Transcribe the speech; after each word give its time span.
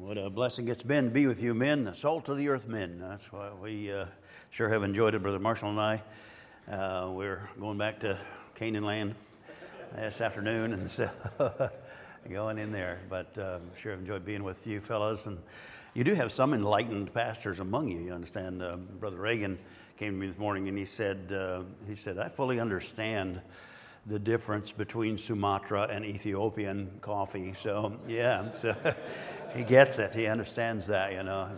What 0.00 0.16
a 0.16 0.30
blessing 0.30 0.66
it's 0.68 0.82
been 0.82 1.04
to 1.04 1.10
be 1.10 1.26
with 1.26 1.42
you, 1.42 1.52
men, 1.52 1.84
the 1.84 1.92
salt 1.92 2.30
of 2.30 2.38
the 2.38 2.48
earth, 2.48 2.66
men. 2.66 2.98
That's 2.98 3.30
why 3.30 3.50
we 3.62 3.92
uh, 3.92 4.06
sure 4.48 4.66
have 4.70 4.82
enjoyed 4.82 5.14
it, 5.14 5.22
Brother 5.22 5.38
Marshall 5.38 5.68
and 5.68 5.78
I. 5.78 6.72
Uh, 6.72 7.10
we're 7.12 7.46
going 7.60 7.76
back 7.76 8.00
to 8.00 8.18
Canaan 8.54 8.84
land 8.84 9.14
this 9.94 10.22
afternoon 10.22 10.72
and 10.72 10.90
so 10.90 11.10
going 12.32 12.56
in 12.56 12.72
there. 12.72 13.00
But 13.10 13.36
um, 13.38 13.60
sure 13.78 13.92
have 13.92 14.00
enjoyed 14.00 14.24
being 14.24 14.42
with 14.42 14.66
you, 14.66 14.80
fellas. 14.80 15.26
And 15.26 15.38
you 15.92 16.02
do 16.02 16.14
have 16.14 16.32
some 16.32 16.54
enlightened 16.54 17.12
pastors 17.12 17.60
among 17.60 17.88
you, 17.90 17.98
you 17.98 18.12
understand. 18.14 18.62
Uh, 18.62 18.76
Brother 18.76 19.18
Reagan 19.18 19.58
came 19.98 20.14
to 20.14 20.18
me 20.18 20.28
this 20.28 20.38
morning 20.38 20.66
and 20.66 20.78
he 20.78 20.86
said, 20.86 21.30
uh, 21.30 21.60
he 21.86 21.94
said, 21.94 22.16
I 22.18 22.30
fully 22.30 22.58
understand 22.58 23.42
the 24.06 24.18
difference 24.18 24.72
between 24.72 25.18
Sumatra 25.18 25.88
and 25.90 26.06
Ethiopian 26.06 26.90
coffee. 27.02 27.52
So, 27.52 27.98
yeah. 28.08 28.50
So, 28.50 28.74
he 29.56 29.64
gets 29.64 29.98
it. 29.98 30.14
He 30.14 30.26
understands 30.26 30.86
that, 30.86 31.12
you 31.12 31.22
know. 31.22 31.48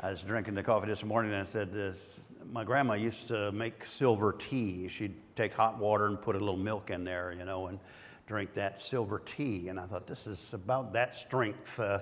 I 0.00 0.10
was 0.10 0.22
drinking 0.22 0.54
the 0.54 0.62
coffee 0.62 0.86
this 0.88 1.04
morning 1.04 1.32
and 1.32 1.40
I 1.40 1.44
said, 1.44 1.72
this, 1.72 2.20
My 2.50 2.64
grandma 2.64 2.94
used 2.94 3.28
to 3.28 3.52
make 3.52 3.86
silver 3.86 4.34
tea. 4.38 4.88
She'd 4.88 5.14
take 5.36 5.52
hot 5.52 5.78
water 5.78 6.06
and 6.06 6.20
put 6.20 6.36
a 6.36 6.38
little 6.38 6.56
milk 6.56 6.90
in 6.90 7.04
there, 7.04 7.32
you 7.36 7.44
know, 7.44 7.66
and 7.68 7.78
drink 8.26 8.54
that 8.54 8.82
silver 8.82 9.22
tea. 9.24 9.68
And 9.68 9.78
I 9.78 9.86
thought, 9.86 10.06
This 10.06 10.26
is 10.26 10.50
about 10.52 10.92
that 10.94 11.16
strength, 11.16 11.78
uh, 11.78 12.00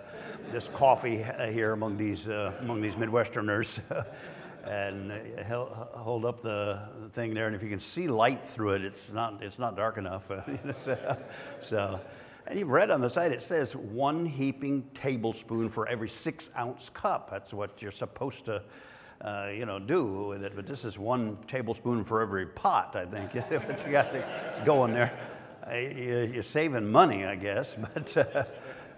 this 0.52 0.68
coffee 0.74 1.22
uh, 1.24 1.46
here 1.50 1.72
among 1.72 1.96
these, 1.96 2.28
uh, 2.28 2.52
among 2.60 2.80
these 2.80 2.94
Midwesterners. 2.94 3.80
and 4.66 5.10
hold 5.46 6.26
up 6.26 6.42
the 6.42 6.78
thing 7.14 7.32
there, 7.32 7.46
and 7.46 7.56
if 7.56 7.62
you 7.62 7.70
can 7.70 7.80
see 7.80 8.06
light 8.08 8.46
through 8.46 8.72
it, 8.72 8.84
it's 8.84 9.10
not, 9.10 9.42
it's 9.42 9.58
not 9.58 9.74
dark 9.74 9.96
enough. 9.96 10.24
so, 11.60 11.98
and 12.50 12.58
you've 12.58 12.70
read 12.70 12.90
on 12.90 13.00
the 13.00 13.08
side, 13.08 13.30
it 13.30 13.42
says 13.42 13.76
one 13.76 14.26
heaping 14.26 14.82
tablespoon 14.92 15.68
for 15.70 15.86
every 15.86 16.08
six 16.08 16.50
ounce 16.58 16.90
cup. 16.92 17.30
That's 17.30 17.54
what 17.54 17.80
you're 17.80 17.92
supposed 17.92 18.44
to, 18.46 18.60
uh, 19.20 19.50
you 19.54 19.64
know, 19.66 19.78
do 19.78 20.04
with 20.30 20.42
it. 20.42 20.54
But 20.56 20.66
this 20.66 20.84
is 20.84 20.98
one 20.98 21.38
tablespoon 21.46 22.02
for 22.02 22.20
every 22.20 22.46
pot, 22.46 22.96
I 22.96 23.04
think, 23.04 23.34
But 23.34 23.68
what 23.68 23.86
you 23.86 23.92
got 23.92 24.10
to 24.10 24.62
go 24.64 24.84
in 24.84 24.92
there. 24.94 25.12
Uh, 25.64 25.76
you're 25.76 26.42
saving 26.42 26.90
money, 26.90 27.24
I 27.24 27.36
guess. 27.36 27.76
But, 27.94 28.16
uh, 28.26 28.42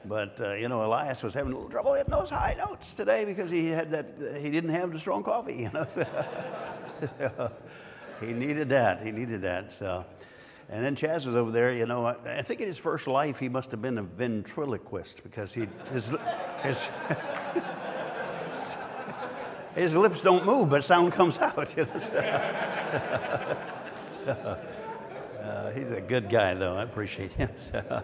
but 0.07 0.41
uh, 0.41 0.55
you 0.55 0.71
know, 0.71 0.85
Elias 0.87 1.23
was 1.23 1.35
having 1.35 1.53
a 1.53 1.55
little 1.57 1.71
trouble 1.71 1.93
hitting 1.93 2.11
those 2.11 2.31
high 2.31 2.55
notes 2.59 2.95
today 2.95 3.27
because 3.27 3.51
he, 3.51 3.67
had 3.69 3.91
that, 3.91 4.39
he 4.41 4.49
didn't 4.51 4.71
have 4.71 4.93
the 4.95 4.99
strong 4.99 5.23
coffee, 5.23 5.57
you 5.65 5.71
know. 5.75 5.87
so, 5.95 7.53
he 8.21 8.33
needed 8.33 8.71
that. 8.71 9.03
He 9.05 9.11
needed 9.13 9.43
that. 9.43 9.75
So. 9.75 10.07
And 10.73 10.83
then 10.83 10.97
Chaz 10.97 11.27
was 11.27 11.37
over 11.37 11.51
there, 11.51 11.71
you 11.71 11.85
know, 11.85 12.07
I, 12.07 12.15
I 12.27 12.41
think 12.41 12.63
in 12.63 12.67
his 12.67 12.79
first 12.79 13.07
life 13.07 13.39
he 13.39 13.51
must 13.51 13.71
have 13.73 13.83
been 13.83 13.99
a 13.99 14.03
ventriloquist 14.03 15.23
because 15.23 15.53
he, 15.53 15.69
his, 15.93 16.11
his, 16.63 16.89
his 19.75 19.95
lips 19.95 20.23
don't 20.23 20.47
move, 20.47 20.71
but 20.71 20.83
sound 20.83 21.13
comes 21.13 21.39
out. 21.39 21.73
You 21.77 21.85
know, 21.85 21.99
so, 21.99 23.79
so, 24.25 24.59
uh, 25.43 25.71
he's 25.73 25.91
a 25.91 26.01
good 26.01 26.31
guy, 26.31 26.55
though. 26.55 26.75
I 26.77 26.83
appreciate 26.85 27.33
him. 27.35 27.51
So, 27.71 28.03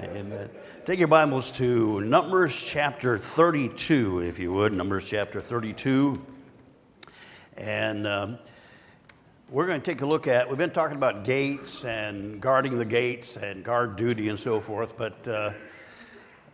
amen. 0.00 0.50
Take 0.84 0.98
your 0.98 1.08
Bibles 1.08 1.50
to 1.52 2.02
Numbers 2.02 2.54
chapter 2.54 3.18
32, 3.18 4.20
if 4.20 4.38
you 4.38 4.52
would. 4.52 4.74
Numbers 4.74 5.04
chapter 5.06 5.40
32. 5.40 6.22
And. 7.56 8.06
Um, 8.06 8.38
we're 9.48 9.66
going 9.66 9.80
to 9.80 9.84
take 9.84 10.00
a 10.00 10.06
look 10.06 10.26
at, 10.26 10.48
we've 10.48 10.58
been 10.58 10.70
talking 10.70 10.96
about 10.96 11.22
gates 11.24 11.84
and 11.84 12.40
guarding 12.40 12.78
the 12.78 12.84
gates 12.84 13.36
and 13.36 13.62
guard 13.64 13.94
duty 13.94 14.28
and 14.28 14.36
so 14.38 14.60
forth, 14.60 14.96
but 14.96 15.28
uh, 15.28 15.52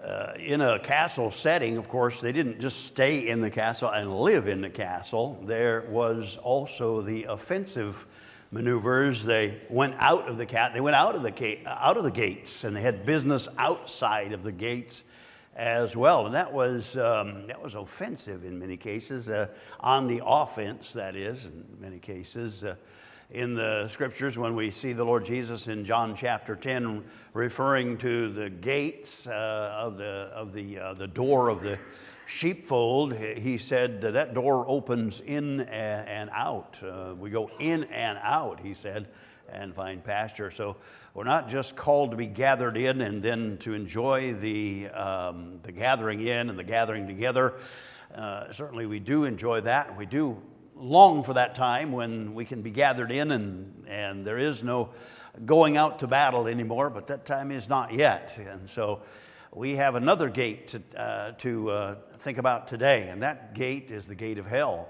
uh, 0.05 0.33
in 0.39 0.61
a 0.61 0.79
castle 0.79 1.31
setting, 1.31 1.79
of 1.79 1.89
course, 1.89 2.21
they 2.21 2.33
didn't 2.33 2.61
just 2.61 2.85
stay 2.85 3.29
in 3.29 3.41
the 3.41 3.49
castle 3.49 3.89
and 3.89 4.15
live 4.15 4.47
in 4.47 4.61
the 4.61 4.69
castle. 4.69 5.43
There 5.47 5.85
was 5.89 6.37
also 6.43 7.01
the 7.01 7.25
offensive 7.25 8.07
maneuvers. 8.51 9.25
They 9.25 9.59
went 9.71 9.95
out 9.99 10.29
of 10.29 10.37
the 10.37 10.45
cat. 10.45 10.75
They 10.75 10.81
went 10.83 10.97
out 10.97 11.15
of 11.15 11.23
the 11.23 11.33
ca- 11.33 11.63
out 11.67 11.97
of 11.97 12.05
the 12.05 12.11
gates, 12.11 12.65
and 12.65 12.77
they 12.77 12.83
had 12.83 13.07
business 13.07 13.49
outside 13.57 14.33
of 14.33 14.43
the 14.43 14.53
gates 14.53 15.05
as 15.57 15.97
well. 15.97 16.27
And 16.27 16.35
that 16.35 16.53
was, 16.53 16.97
um, 16.97 17.47
that 17.47 17.61
was 17.61 17.75
offensive 17.75 18.45
in 18.45 18.59
many 18.59 18.77
cases, 18.77 19.29
uh, 19.29 19.49
on 19.81 20.07
the 20.09 20.23
offense, 20.25 20.93
that 20.93 21.15
is, 21.17 21.47
in 21.47 21.65
many 21.81 21.99
cases. 21.99 22.65
Uh, 22.65 22.77
in 23.31 23.55
the 23.55 23.89
scriptures, 23.89 24.37
when 24.37 24.55
we 24.55 24.71
see 24.71 24.93
the 24.93 25.05
Lord 25.05 25.25
Jesus 25.25 25.69
in 25.69 25.85
John 25.87 26.15
chapter 26.15 26.55
10 26.55 27.03
referring 27.33 27.97
to 27.99 28.31
the 28.31 28.51
gates 28.51 29.27
uh, 29.27 29.75
of, 29.79 29.97
the, 29.97 30.31
of 30.35 30.53
the, 30.53 30.79
uh, 30.79 30.95
the 30.95 31.07
door 31.07 31.49
of 31.49 31.63
the 31.63 31.79
sheepfold, 32.27 33.15
he 33.15 33.57
said 33.57 34.03
that 34.03 34.35
door 34.35 34.67
opens 34.69 35.21
in 35.23 35.63
and 35.63 36.29
out. 36.35 36.79
Uh, 36.83 37.15
we 37.19 37.31
go 37.31 37.51
in 37.59 37.85
and 37.85 38.19
out, 38.23 38.61
he 38.61 38.75
said, 38.75 39.09
and 39.51 39.75
find 39.75 40.05
pasture. 40.05 40.51
So 40.51 40.77
we're 41.15 41.25
not 41.25 41.47
just 41.51 41.77
called 41.77 42.13
to 42.13 42.17
be 42.17 42.25
gathered 42.25 42.79
in 42.79 43.03
and 43.03 43.23
then 43.23 43.59
to 43.59 43.75
enjoy 43.75 44.33
the, 44.33 44.89
um, 44.89 45.61
the 45.63 45.71
gathering 45.71 46.27
in 46.27 46.49
and 46.49 46.59
the 46.59 46.65
gathering 46.65 47.07
together. 47.07 47.53
Uh, 48.15 48.51
certainly, 48.51 48.87
we 48.87 48.99
do 48.99 49.25
enjoy 49.25 49.61
that. 49.61 49.95
We 49.95 50.07
do 50.07 50.41
long 50.75 51.23
for 51.23 51.35
that 51.35 51.55
time 51.55 51.93
when 51.93 52.33
we 52.35 52.47
can 52.47 52.63
be 52.63 52.71
gathered 52.71 53.13
in 53.13 53.31
and, 53.31 53.85
and 53.87 54.27
there 54.27 54.39
is 54.39 54.63
no 54.63 54.89
going 55.45 55.77
out 55.77 55.99
to 55.99 56.07
battle 56.07 56.47
anymore, 56.47 56.89
but 56.89 57.07
that 57.09 57.27
time 57.27 57.51
is 57.51 57.69
not 57.69 57.93
yet. 57.93 58.33
And 58.49 58.69
so 58.69 59.03
we 59.55 59.77
have 59.77 59.97
another 59.97 60.31
gate 60.31 60.69
to, 60.69 60.83
uh, 60.99 61.33
to 61.33 61.71
uh, 61.71 61.95
think 62.21 62.39
about 62.39 62.69
today, 62.69 63.09
and 63.11 63.23
that 63.23 63.53
gate 63.55 63.91
is 63.91 64.07
the 64.07 64.15
gate 64.15 64.39
of 64.39 64.47
hell. 64.47 64.89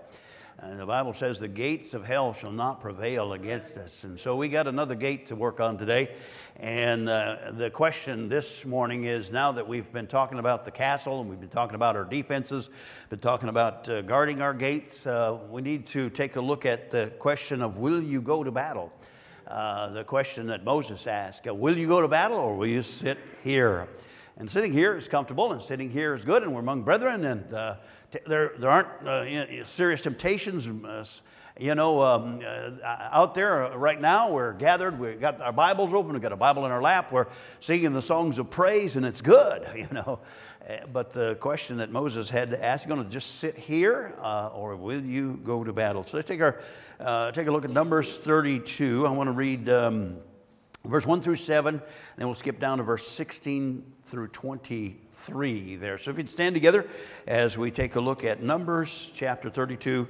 And 0.59 0.79
the 0.79 0.87
Bible 0.87 1.13
says 1.13 1.39
the 1.39 1.49
gates 1.49 1.95
of 1.95 2.05
hell 2.05 2.33
shall 2.35 2.53
not 2.53 2.81
prevail 2.81 3.33
against 3.33 3.79
us. 3.79 4.05
And 4.05 4.19
so 4.21 4.37
we 4.37 4.49
got 4.49 4.67
another 4.67 4.95
gate 4.95 5.27
to 5.27 5.37
work 5.37 5.61
on 5.61 5.77
today. 5.77 6.15
And 6.59 7.09
uh, 7.09 7.53
the 7.53 7.71
question 7.71 8.29
this 8.29 8.65
morning 8.65 9.05
is 9.05 9.31
now 9.31 9.53
that 9.53 9.67
we've 9.67 9.91
been 9.93 10.07
talking 10.07 10.39
about 10.39 10.65
the 10.65 10.71
castle 10.71 11.21
and 11.21 11.29
we've 11.29 11.41
been 11.41 11.49
talking 11.49 11.75
about 11.75 11.97
our 11.97 12.05
defenses, 12.05 12.71
been 13.11 13.19
talking 13.19 13.49
about 13.49 13.89
uh, 13.89 14.03
guarding 14.03 14.41
our 14.43 14.55
gates, 14.55 15.07
uh, 15.07 15.39
we 15.51 15.63
need 15.63 15.87
to 15.87 16.11
take 16.11 16.37
a 16.37 16.41
look 16.41 16.65
at 16.67 16.91
the 16.91 17.11
question 17.19 17.63
of 17.63 17.79
will 17.79 18.03
you 18.03 18.21
go 18.21 18.45
to 18.45 18.53
battle? 18.53 18.93
Uh, 19.49 19.89
the 19.89 20.05
question 20.05 20.47
that 20.47 20.65
Moses 20.65 21.07
asked 21.07 21.45
Will 21.47 21.77
you 21.77 21.89
go 21.89 22.01
to 22.01 22.09
battle 22.09 22.39
or 22.39 22.57
will 22.57 22.67
you 22.69 22.83
sit 22.83 23.19
here? 23.43 23.89
And 24.43 24.51
sitting 24.51 24.73
here 24.73 24.97
is 24.97 25.07
comfortable, 25.07 25.53
and 25.53 25.63
sitting 25.63 25.89
here 25.89 26.17
is 26.17 26.25
good, 26.25 26.43
and 26.43 26.53
we're 26.53 26.59
among 26.63 26.83
brethren, 26.83 27.25
and 27.27 27.55
uh, 27.55 27.77
t- 28.11 28.19
there, 28.27 28.51
there 28.59 28.71
aren't 28.71 28.89
uh, 29.09 29.23
you 29.23 29.59
know, 29.59 29.63
serious 29.63 30.01
temptations. 30.03 30.67
Um, 30.67 30.85
uh, 30.85 31.05
you 31.61 31.77
know, 31.77 32.03
um, 32.03 32.41
uh, 32.45 32.73
out 33.13 33.37
there 33.37 33.67
uh, 33.67 33.77
right 33.77 34.01
now, 34.01 34.33
we're 34.33 34.53
gathered, 34.55 34.99
we've 34.99 35.21
got 35.21 35.41
our 35.41 35.53
Bibles 35.53 35.95
open, 35.95 36.15
we've 36.15 36.21
got 36.23 36.33
a 36.33 36.37
Bible 36.37 36.67
in 36.67 36.73
our 36.73 36.83
lap, 36.83 37.13
we're 37.13 37.29
singing 37.61 37.93
the 37.93 38.03
songs 38.03 38.37
of 38.39 38.51
praise, 38.51 38.97
and 38.97 39.07
it's 39.07 39.21
good, 39.21 39.65
you 39.77 39.87
know. 39.93 40.19
Uh, 40.69 40.87
but 40.93 41.13
the 41.13 41.37
question 41.37 41.77
that 41.77 41.93
Moses 41.93 42.29
had 42.29 42.51
to 42.51 42.65
ask, 42.65 42.85
you 42.85 42.93
going 42.93 43.05
to 43.05 43.09
just 43.09 43.37
sit 43.37 43.57
here, 43.57 44.13
or 44.21 44.75
will 44.75 45.05
you 45.05 45.41
go 45.45 45.63
to 45.63 45.73
battle? 45.73 46.03
So 46.03 46.17
let's 46.17 46.27
take, 46.27 46.41
our, 46.41 46.61
take 47.31 47.47
a 47.47 47.53
look 47.53 47.65
at 47.65 47.71
Numbers 47.71 48.19
32. 48.19 49.07
I 49.07 49.11
want 49.13 49.29
to 49.29 49.33
read. 49.35 49.69
Um, 49.69 50.17
Verse 50.85 51.07
1 51.07 51.21
through 51.23 51.37
7, 51.37 51.77
and 51.77 51.83
then 52.17 52.27
we'll 52.27 52.35
skip 52.35 52.59
down 52.59 52.79
to 52.79 52.85
verse 52.85 53.07
16 53.07 53.85
through 54.07 54.27
23 54.29 55.77
there. 55.77 55.97
So 55.97 56.11
if 56.11 56.19
you'd 56.19 56.29
stand 56.29 56.57
together 56.57 56.89
as 57.29 57.57
we 57.57 57.71
take 57.71 57.95
a 57.95 58.01
look 58.01 58.25
at 58.25 58.43
Numbers 58.43 59.13
chapter 59.15 59.49
32, 59.49 60.09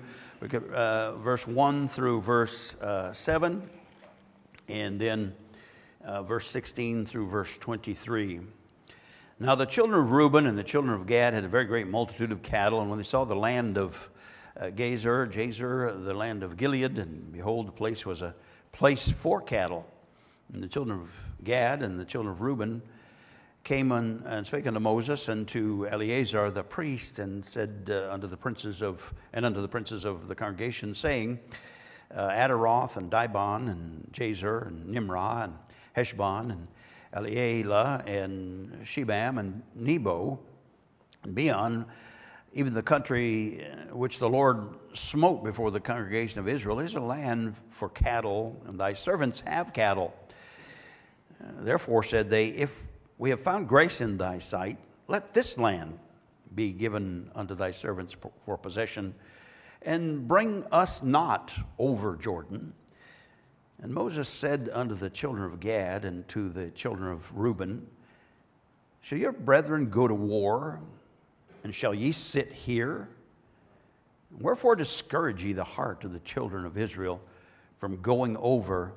uh, 0.72 1.12
verse 1.16 1.47
1 1.47 1.88
through 1.88 2.22
verse 2.22 2.75
uh, 2.77 3.12
7, 3.12 3.69
and 4.69 4.99
then 4.99 5.34
uh, 6.06 6.22
verse 6.22 6.47
16 6.49 7.04
through 7.04 7.28
verse 7.28 7.59
23. 7.59 8.41
Now 9.39 9.54
the 9.54 9.66
children 9.66 9.99
of 10.00 10.10
Reuben 10.12 10.47
and 10.47 10.56
the 10.56 10.65
children 10.65 10.99
of 10.99 11.06
Gad 11.06 11.34
had 11.34 11.45
a 11.45 11.48
very 11.48 11.66
great 11.66 11.86
multitude 11.86 12.33
of 12.33 12.41
cattle, 12.41 12.80
and 12.80 12.89
when 12.89 12.98
they 12.98 13.04
saw 13.04 13.24
the 13.27 13.36
land 13.36 13.77
of 13.77 14.09
uh, 14.59 14.65
Gezer, 14.66 15.30
Jazer, 15.30 16.03
the 16.03 16.15
land 16.15 16.42
of 16.42 16.57
Gilead, 16.57 16.98
and 16.98 17.30
behold, 17.30 17.66
the 17.69 17.72
place 17.72 18.07
was 18.07 18.22
a 18.22 18.34
place 18.72 19.07
for 19.07 19.42
cattle. 19.42 19.86
And 20.53 20.62
the 20.62 20.68
children 20.68 21.00
of 21.00 21.10
Gad 21.42 21.83
and 21.83 21.98
the 21.98 22.04
children 22.04 22.33
of 22.34 22.41
Reuben 22.42 22.83
came 23.65 23.92
and, 23.92 24.22
and 24.27 24.47
spake 24.47 24.66
unto 24.66 24.80
Moses 24.80 25.28
and 25.28 25.47
to 25.48 25.86
Eleazar 25.89 26.50
the 26.50 26.65
priest, 26.65 27.18
and 27.21 27.44
said 27.44 27.91
uh, 27.91 28.12
unto 28.12 28.27
the 28.27 28.36
princes 28.36 28.83
of 28.83 29.15
and 29.33 29.44
unto 29.47 29.60
the 29.62 29.68
princes 29.68 30.04
of 30.04 30.28
the 30.28 30.34
congregation, 30.34 30.94
saying, 30.94 31.39
uh, 32.15 32.28
Ataroth 32.28 32.97
and 32.97 33.10
Dibon 33.10 33.71
and 33.71 34.09
Jazer 34.12 34.66
and 34.66 34.94
Nimrah 34.94 35.44
and 35.44 35.54
Heshbon 35.94 36.50
and 36.50 36.68
Elealeh 37.15 38.06
and 38.06 38.80
Shebam 38.84 39.38
and 39.38 39.62
Nebo 39.74 40.38
and 41.22 41.34
Beon, 41.34 41.86
even 42.53 42.74
the 42.74 42.83
country 42.83 43.65
uh, 43.91 43.95
which 43.97 44.18
the 44.18 44.28
Lord 44.28 44.74
smote 44.92 45.42
before 45.45 45.71
the 45.71 45.80
congregation 45.80 46.41
of 46.41 46.48
Israel, 46.48 46.80
is 46.80 46.97
a 46.97 47.00
land 47.00 47.54
for 47.71 47.88
cattle, 47.88 48.60
and 48.66 48.78
thy 48.78 48.92
servants 48.92 49.41
have 49.47 49.72
cattle. 49.72 50.12
Therefore 51.60 52.03
said 52.03 52.30
they, 52.30 52.47
If 52.48 52.86
we 53.18 53.30
have 53.30 53.41
found 53.41 53.68
grace 53.68 54.00
in 54.00 54.16
thy 54.18 54.39
sight, 54.39 54.78
let 55.09 55.34
this 55.34 55.59
land 55.59 55.98
be 56.54 56.72
given 56.72 57.30
unto 57.34 57.54
thy 57.54 57.72
servants 57.72 58.15
for 58.44 58.56
possession, 58.59 59.15
and 59.83 60.28
bring 60.28 60.65
us 60.71 61.03
not 61.03 61.53
over 61.78 62.16
Jordan. 62.16 62.72
And 63.83 63.92
Moses 63.92 64.28
said 64.28 64.71
unto 64.72 64.94
the 64.94 65.10
children 65.10 65.44
of 65.44 65.59
Gad 65.60 66.04
and 66.04 66.28
to 66.28 66.48
the 66.48 66.71
children 66.71 67.10
of 67.10 67.33
Reuben, 67.36 67.86
Shall 69.00 69.18
your 69.18 69.33
brethren 69.33 69.91
go 69.91 70.06
to 70.06 70.15
war, 70.15 70.78
and 71.65 71.74
shall 71.74 71.92
ye 71.95 72.12
sit 72.12 72.53
here? 72.53 73.09
Wherefore 74.41 74.77
discourage 74.77 75.42
ye 75.45 75.53
the 75.53 75.65
heart 75.65 76.04
of 76.04 76.12
the 76.12 76.21
children 76.21 76.65
of 76.65 76.78
Israel 76.78 77.21
from 77.80 78.00
going 78.00 78.36
over 78.36 78.92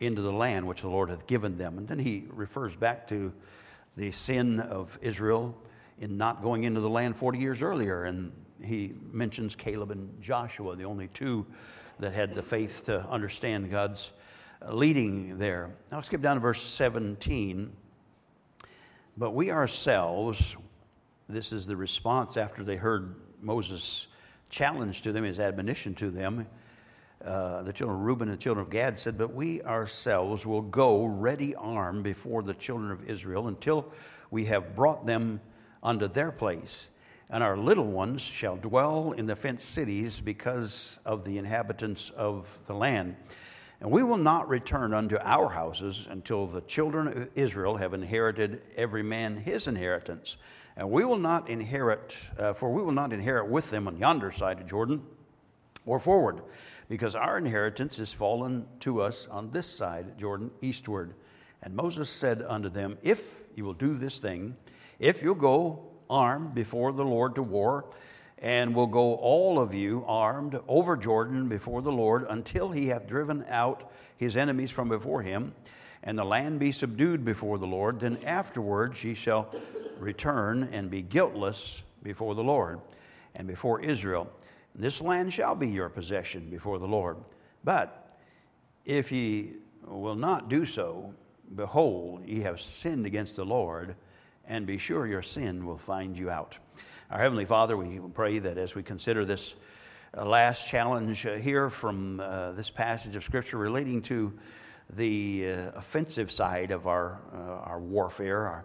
into 0.00 0.22
the 0.22 0.32
land 0.32 0.66
which 0.66 0.80
the 0.82 0.88
Lord 0.88 1.10
hath 1.10 1.26
given 1.26 1.58
them. 1.58 1.78
And 1.78 1.88
then 1.88 1.98
he 1.98 2.24
refers 2.32 2.74
back 2.74 3.08
to 3.08 3.32
the 3.96 4.12
sin 4.12 4.60
of 4.60 4.96
Israel 5.02 5.56
in 6.00 6.16
not 6.16 6.42
going 6.42 6.64
into 6.64 6.80
the 6.80 6.88
land 6.88 7.16
40 7.16 7.38
years 7.38 7.62
earlier. 7.62 8.04
And 8.04 8.32
he 8.62 8.92
mentions 9.10 9.56
Caleb 9.56 9.90
and 9.90 10.20
Joshua, 10.22 10.76
the 10.76 10.84
only 10.84 11.08
two 11.08 11.46
that 11.98 12.12
had 12.12 12.34
the 12.34 12.42
faith 12.42 12.84
to 12.84 13.00
understand 13.08 13.70
God's 13.70 14.12
uh, 14.64 14.72
leading 14.72 15.38
there. 15.38 15.70
Now, 15.90 16.00
skip 16.00 16.20
down 16.22 16.36
to 16.36 16.40
verse 16.40 16.62
17. 16.62 17.72
But 19.16 19.32
we 19.32 19.50
ourselves, 19.50 20.56
this 21.28 21.52
is 21.52 21.66
the 21.66 21.76
response 21.76 22.36
after 22.36 22.62
they 22.62 22.76
heard 22.76 23.16
Moses' 23.42 24.06
challenge 24.48 25.02
to 25.02 25.10
them, 25.10 25.24
his 25.24 25.40
admonition 25.40 25.94
to 25.96 26.10
them 26.10 26.46
uh, 27.28 27.62
the 27.62 27.72
children 27.72 27.98
of 27.98 28.04
Reuben 28.06 28.28
and 28.30 28.38
the 28.38 28.42
children 28.42 28.64
of 28.64 28.70
Gad 28.70 28.98
said, 28.98 29.18
But 29.18 29.34
we 29.34 29.60
ourselves 29.62 30.46
will 30.46 30.62
go 30.62 31.04
ready 31.04 31.54
armed 31.54 32.02
before 32.02 32.42
the 32.42 32.54
children 32.54 32.90
of 32.90 33.08
Israel 33.08 33.48
until 33.48 33.92
we 34.30 34.46
have 34.46 34.74
brought 34.74 35.04
them 35.04 35.40
unto 35.82 36.08
their 36.08 36.32
place. 36.32 36.88
And 37.28 37.44
our 37.44 37.58
little 37.58 37.84
ones 37.86 38.22
shall 38.22 38.56
dwell 38.56 39.12
in 39.12 39.26
the 39.26 39.36
fenced 39.36 39.68
cities 39.70 40.20
because 40.20 40.98
of 41.04 41.24
the 41.24 41.36
inhabitants 41.36 42.08
of 42.16 42.46
the 42.66 42.74
land. 42.74 43.16
And 43.82 43.90
we 43.90 44.02
will 44.02 44.16
not 44.16 44.48
return 44.48 44.94
unto 44.94 45.18
our 45.20 45.50
houses 45.50 46.08
until 46.10 46.46
the 46.46 46.62
children 46.62 47.08
of 47.08 47.28
Israel 47.34 47.76
have 47.76 47.92
inherited 47.92 48.62
every 48.74 49.02
man 49.02 49.36
his 49.36 49.68
inheritance. 49.68 50.38
And 50.78 50.90
we 50.90 51.04
will 51.04 51.18
not 51.18 51.50
inherit, 51.50 52.16
uh, 52.38 52.54
for 52.54 52.72
we 52.72 52.82
will 52.82 52.92
not 52.92 53.12
inherit 53.12 53.48
with 53.48 53.68
them 53.68 53.86
on 53.86 53.98
yonder 53.98 54.32
side 54.32 54.60
of 54.60 54.66
Jordan 54.66 55.02
or 55.84 56.00
forward 56.00 56.40
because 56.88 57.14
our 57.14 57.36
inheritance 57.38 57.98
is 57.98 58.12
fallen 58.12 58.66
to 58.80 59.00
us 59.02 59.28
on 59.30 59.50
this 59.50 59.66
side, 59.66 60.18
Jordan, 60.18 60.50
eastward. 60.62 61.14
And 61.62 61.74
Moses 61.76 62.08
said 62.08 62.42
unto 62.46 62.68
them, 62.70 62.98
If 63.02 63.22
you 63.54 63.64
will 63.64 63.74
do 63.74 63.94
this 63.94 64.18
thing, 64.18 64.56
if 64.98 65.22
you'll 65.22 65.34
go 65.34 65.82
armed 66.08 66.54
before 66.54 66.92
the 66.92 67.04
Lord 67.04 67.34
to 67.34 67.42
war, 67.42 67.84
and 68.40 68.72
will 68.74 68.86
go 68.86 69.14
all 69.16 69.58
of 69.58 69.74
you 69.74 70.04
armed 70.06 70.58
over 70.68 70.96
Jordan 70.96 71.48
before 71.48 71.82
the 71.82 71.90
Lord 71.92 72.24
until 72.30 72.70
he 72.70 72.86
hath 72.86 73.06
driven 73.08 73.44
out 73.48 73.92
his 74.16 74.36
enemies 74.36 74.70
from 74.70 74.88
before 74.88 75.22
him, 75.22 75.52
and 76.04 76.16
the 76.16 76.24
land 76.24 76.60
be 76.60 76.70
subdued 76.72 77.24
before 77.24 77.58
the 77.58 77.66
Lord, 77.66 77.98
then 78.00 78.16
afterwards 78.24 79.02
ye 79.02 79.14
shall 79.14 79.52
return 79.98 80.68
and 80.72 80.88
be 80.88 81.02
guiltless 81.02 81.82
before 82.04 82.36
the 82.36 82.44
Lord 82.44 82.80
and 83.34 83.48
before 83.48 83.80
Israel. 83.82 84.30
This 84.78 85.00
land 85.00 85.32
shall 85.32 85.56
be 85.56 85.66
your 85.68 85.88
possession 85.88 86.48
before 86.48 86.78
the 86.78 86.86
Lord. 86.86 87.16
But 87.64 88.16
if 88.84 89.10
ye 89.10 89.54
will 89.84 90.14
not 90.14 90.48
do 90.48 90.64
so, 90.64 91.14
behold, 91.54 92.22
ye 92.24 92.40
have 92.40 92.60
sinned 92.60 93.04
against 93.04 93.34
the 93.36 93.44
Lord, 93.44 93.96
and 94.46 94.66
be 94.66 94.78
sure 94.78 95.06
your 95.08 95.20
sin 95.20 95.66
will 95.66 95.76
find 95.78 96.16
you 96.16 96.30
out. 96.30 96.56
Our 97.10 97.18
Heavenly 97.18 97.44
Father, 97.44 97.76
we 97.76 97.98
pray 98.14 98.38
that 98.38 98.56
as 98.56 98.76
we 98.76 98.84
consider 98.84 99.24
this 99.24 99.56
uh, 100.16 100.24
last 100.24 100.68
challenge 100.68 101.26
uh, 101.26 101.34
here 101.34 101.68
from 101.70 102.20
uh, 102.20 102.52
this 102.52 102.70
passage 102.70 103.16
of 103.16 103.24
Scripture 103.24 103.58
relating 103.58 104.00
to 104.02 104.32
the 104.94 105.44
offensive 105.74 106.30
side 106.30 106.70
of 106.70 106.86
our, 106.86 107.20
our 107.64 107.78
warfare, 107.80 108.46
our, 108.46 108.64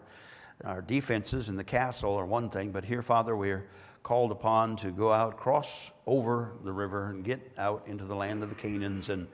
our 0.63 0.81
defenses 0.81 1.49
in 1.49 1.57
the 1.57 1.63
castle 1.65 2.13
are 2.15 2.25
one 2.25 2.49
thing, 2.49 2.71
but 2.71 2.85
here, 2.85 3.01
Father, 3.01 3.35
we're 3.35 3.65
called 4.03 4.31
upon 4.31 4.75
to 4.75 4.91
go 4.91 5.11
out, 5.13 5.37
cross 5.37 5.91
over 6.05 6.51
the 6.65 6.71
river, 6.71 7.09
and 7.09 7.23
get 7.23 7.39
out 7.57 7.83
into 7.87 8.03
the 8.03 8.15
land 8.15 8.43
of 8.43 8.49
the 8.49 8.55
Canaans 8.55 9.09
and 9.09 9.27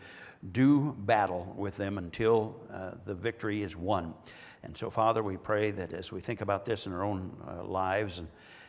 do 0.53 0.95
battle 0.99 1.53
with 1.57 1.75
them 1.75 1.97
until 1.97 2.55
uh, 2.71 2.91
the 3.05 3.15
victory 3.15 3.63
is 3.63 3.75
won. 3.75 4.13
And 4.63 4.77
so, 4.77 4.89
Father, 4.89 5.23
we 5.23 5.37
pray 5.37 5.71
that 5.71 5.91
as 5.91 6.11
we 6.11 6.21
think 6.21 6.41
about 6.41 6.65
this 6.65 6.85
in 6.85 6.93
our 6.93 7.03
own 7.03 7.31
uh, 7.49 7.63
lives 7.63 8.19
and 8.19 8.27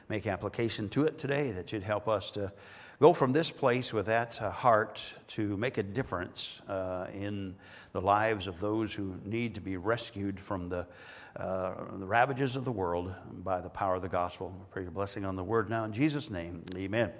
make 0.08 0.26
application 0.26 0.88
to 0.91 1.05
it 1.05 1.19
today, 1.19 1.50
that 1.52 1.70
you'd 1.73 1.82
help 1.82 2.08
us 2.08 2.31
to 2.32 2.50
go 2.99 3.12
from 3.12 3.32
this 3.32 3.50
place 3.50 3.93
with 3.93 4.06
that 4.06 4.41
uh, 4.41 4.50
heart 4.50 5.02
to 5.29 5.56
make 5.58 5.79
a 5.79 5.82
difference 5.82 6.61
uh, 6.69 7.06
in 7.12 7.55
the 7.93 8.00
lives 8.00 8.47
of 8.47 8.58
those 8.61 8.93
who 8.94 9.14
need 9.25 9.55
to 9.55 9.61
be 9.61 9.76
rescued 9.76 10.41
from 10.41 10.67
the 10.69 10.87
uh, 11.37 11.73
the 11.93 12.06
ravages 12.06 12.56
of 12.56 12.65
the 12.65 12.73
world 12.73 13.15
by 13.44 13.61
the 13.61 13.69
power 13.69 13.94
of 13.94 14.03
the 14.03 14.09
gospel. 14.09 14.53
pray 14.73 14.82
your 14.82 14.91
blessing 14.91 15.25
on 15.25 15.37
the 15.37 15.44
word 15.44 15.71
now 15.71 15.85
in 15.85 15.93
Jesus' 15.93 16.29
name. 16.29 16.65
Amen. 16.77 17.12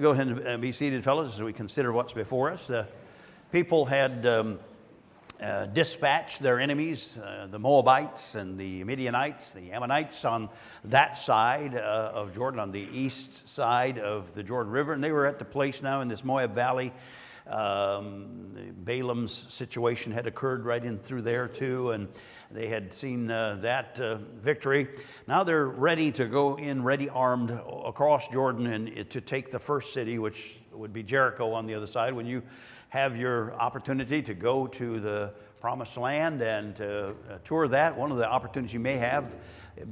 Go 0.00 0.10
ahead 0.10 0.26
and 0.26 0.60
be 0.60 0.72
seated, 0.72 1.04
fellows, 1.04 1.32
as 1.34 1.40
we 1.40 1.52
consider 1.52 1.92
what's 1.92 2.12
before 2.12 2.50
us. 2.50 2.68
Uh, 2.68 2.86
people 3.52 3.84
had. 3.86 4.26
Um, 4.26 4.58
uh, 5.42 5.66
dispatched 5.66 6.40
their 6.40 6.60
enemies, 6.60 7.18
uh, 7.18 7.48
the 7.50 7.58
Moabites 7.58 8.36
and 8.36 8.56
the 8.56 8.84
Midianites, 8.84 9.52
the 9.52 9.72
Ammonites 9.72 10.24
on 10.24 10.48
that 10.84 11.18
side 11.18 11.74
uh, 11.74 12.12
of 12.14 12.32
Jordan, 12.32 12.60
on 12.60 12.70
the 12.70 12.88
east 12.92 13.46
side 13.48 13.98
of 13.98 14.32
the 14.34 14.44
Jordan 14.44 14.72
River. 14.72 14.92
And 14.92 15.02
they 15.02 15.10
were 15.10 15.26
at 15.26 15.40
the 15.40 15.44
place 15.44 15.82
now 15.82 16.02
in 16.02 16.08
this 16.08 16.24
Moab 16.24 16.54
Valley. 16.54 16.92
Um, 17.48 18.54
Balaam's 18.84 19.46
situation 19.52 20.12
had 20.12 20.28
occurred 20.28 20.64
right 20.64 20.82
in 20.82 20.98
through 21.00 21.22
there, 21.22 21.48
too. 21.48 21.90
And 21.90 22.08
they 22.54 22.68
had 22.68 22.94
seen 22.94 23.28
uh, 23.32 23.58
that 23.62 23.98
uh, 23.98 24.18
victory. 24.40 24.86
Now 25.26 25.42
they're 25.42 25.66
ready 25.66 26.12
to 26.12 26.24
go 26.26 26.54
in, 26.54 26.84
ready 26.84 27.08
armed 27.08 27.50
across 27.50 28.28
Jordan 28.28 28.68
and 28.68 28.96
uh, 28.96 29.02
to 29.10 29.20
take 29.20 29.50
the 29.50 29.58
first 29.58 29.92
city, 29.92 30.20
which 30.20 30.60
would 30.72 30.92
be 30.92 31.02
Jericho 31.02 31.50
on 31.52 31.66
the 31.66 31.74
other 31.74 31.88
side. 31.88 32.12
When 32.12 32.26
you 32.26 32.44
have 32.90 33.16
your 33.16 33.52
opportunity 33.54 34.22
to 34.22 34.34
go 34.34 34.68
to 34.68 35.00
the 35.00 35.32
promised 35.60 35.96
land 35.96 36.42
and 36.42 36.76
to 36.76 37.08
uh, 37.28 37.38
tour 37.42 37.66
that, 37.66 37.98
one 37.98 38.12
of 38.12 38.18
the 38.18 38.28
opportunities 38.30 38.72
you 38.72 38.78
may 38.78 38.98
have 38.98 39.36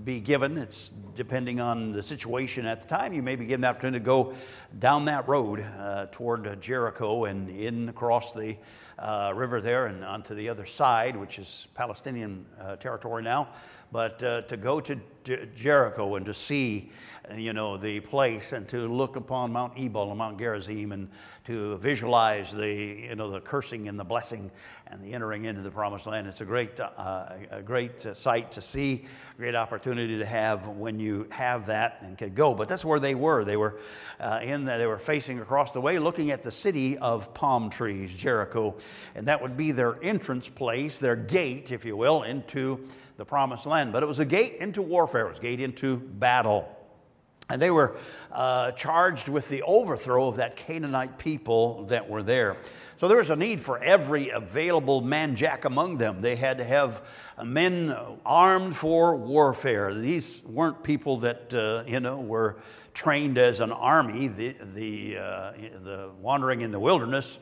be 0.05 0.21
given. 0.21 0.57
It's 0.57 0.93
depending 1.17 1.59
on 1.61 1.91
the 1.91 2.03
situation 2.05 2.65
at 2.67 2.81
the 2.81 2.87
time. 2.87 3.13
You 3.13 3.25
may 3.25 3.35
be 3.35 3.45
given 3.45 3.63
the 3.63 3.67
opportunity 3.71 3.99
to 3.99 4.07
go 4.07 4.35
down 4.79 5.07
that 5.07 5.27
road 5.27 5.67
uh, 5.81 6.07
toward 6.13 6.61
Jericho 6.63 7.25
and 7.25 7.49
in 7.51 7.89
across 7.89 8.31
the 8.31 8.57
uh, 8.99 9.33
river 9.35 9.61
there 9.63 9.87
and 9.87 10.05
onto 10.05 10.35
the 10.35 10.51
other 10.51 10.67
side, 10.67 11.17
which 11.17 11.39
is 11.39 11.67
Palestinian 11.75 12.45
uh, 12.61 12.77
territory 12.77 13.23
now. 13.23 13.49
But 13.93 14.23
uh, 14.23 14.41
to 14.43 14.57
go 14.57 14.81
to 14.81 14.99
Jer- 15.23 15.47
Jericho 15.55 16.17
and 16.17 16.25
to 16.25 16.33
see, 16.33 16.91
you 17.37 17.53
know, 17.53 17.77
the 17.77 18.01
place 18.01 18.53
and 18.55 18.67
to 18.71 18.89
look 18.91 19.17
upon 19.17 19.53
Mount 19.53 19.75
Ebal 19.79 20.09
and 20.09 20.17
Mount 20.19 20.39
Gerizim 20.39 20.93
and 20.93 21.11
to 21.45 21.77
visualize 21.77 22.53
the, 22.53 22.71
you 22.75 23.15
know, 23.17 23.31
the 23.31 23.41
cursing 23.41 23.89
and 23.89 24.01
the 24.01 24.05
blessing 24.05 24.51
and 24.87 25.03
the 25.05 25.13
entering 25.13 25.45
into 25.45 25.61
the 25.61 25.71
promised 25.71 26.07
land, 26.07 26.27
it's 26.27 26.41
a 26.41 26.45
great, 26.47 26.81
uh, 26.81 27.29
a 27.51 27.61
great 27.63 28.07
sight 28.17 28.53
to 28.53 28.63
see, 28.63 29.05
great 29.37 29.55
opportunity 29.55 30.19
to 30.19 30.25
have 30.25 30.69
when 30.69 30.99
you 30.99 31.27
have 31.29 31.67
that 31.67 31.99
and 32.03 32.17
can 32.17 32.33
go. 32.33 32.55
But 32.55 32.69
that's 32.69 32.87
where 32.87 32.99
they 33.01 33.15
were. 33.15 33.45
They 33.45 33.59
were 33.59 33.79
uh, 34.19 34.41
in 34.43 34.65
the, 34.65 34.79
they 34.79 34.87
were 34.87 34.99
facing 34.99 35.39
across 35.41 35.73
the 35.73 35.83
way, 35.83 35.99
looking 35.99 36.31
at 36.31 36.43
the 36.43 36.51
city 36.53 36.97
of 36.97 37.35
palm 37.35 37.69
trees, 37.69 38.15
Jericho, 38.15 38.75
and 39.15 39.29
that 39.29 39.43
would 39.43 39.57
be 39.57 39.71
their 39.73 40.03
entrance 40.03 40.49
place, 40.49 40.97
their 40.97 41.17
gate, 41.17 41.73
if 41.73 41.85
you 41.85 41.95
will, 41.95 42.23
into 42.23 42.87
the 43.17 43.25
promised 43.25 43.67
land. 43.67 43.93
But 43.93 44.03
it 44.03 44.07
was 44.07 44.19
a 44.19 44.25
gate 44.25 44.57
into 44.61 44.83
warfare, 44.83 45.27
it 45.27 45.31
was 45.31 45.39
a 45.39 45.43
gate 45.43 45.61
into 45.61 45.97
battle. 45.97 46.69
And 47.51 47.61
they 47.61 47.71
were 47.71 47.97
uh, 48.31 48.71
charged 48.73 49.29
with 49.29 49.49
the 49.49 49.63
overthrow 49.63 50.29
of 50.29 50.37
that 50.37 50.57
Canaanite 50.57 51.19
people 51.19 51.85
that 51.87 52.09
were 52.09 52.23
there. 52.23 52.57
So 52.97 53.09
there 53.09 53.19
was 53.19 53.29
a 53.31 53.37
need 53.37 53.61
for 53.61 53.79
every 53.83 54.31
available 54.31 55.01
man 55.03 55.37
jack 55.37 55.65
among 55.67 55.99
them. 55.99 56.23
They 56.23 56.37
had 56.37 56.57
to 56.59 56.65
have 56.65 57.03
men 57.45 57.95
armed 58.25 58.77
for 58.77 59.17
warfare. 59.17 59.93
These 59.93 60.43
weren't 60.47 60.83
people 60.83 61.19
that, 61.19 61.53
uh, 61.53 61.83
you 61.87 62.01
know, 62.01 62.21
were 62.21 62.57
trained 62.95 63.37
as 63.39 63.61
an 63.61 63.73
army. 63.73 64.29
The, 64.29 64.57
the, 64.75 65.17
uh, 65.19 65.53
the 65.85 66.11
wandering 66.21 66.63
in 66.63 66.71
the 66.71 66.81
wilderness 66.81 67.39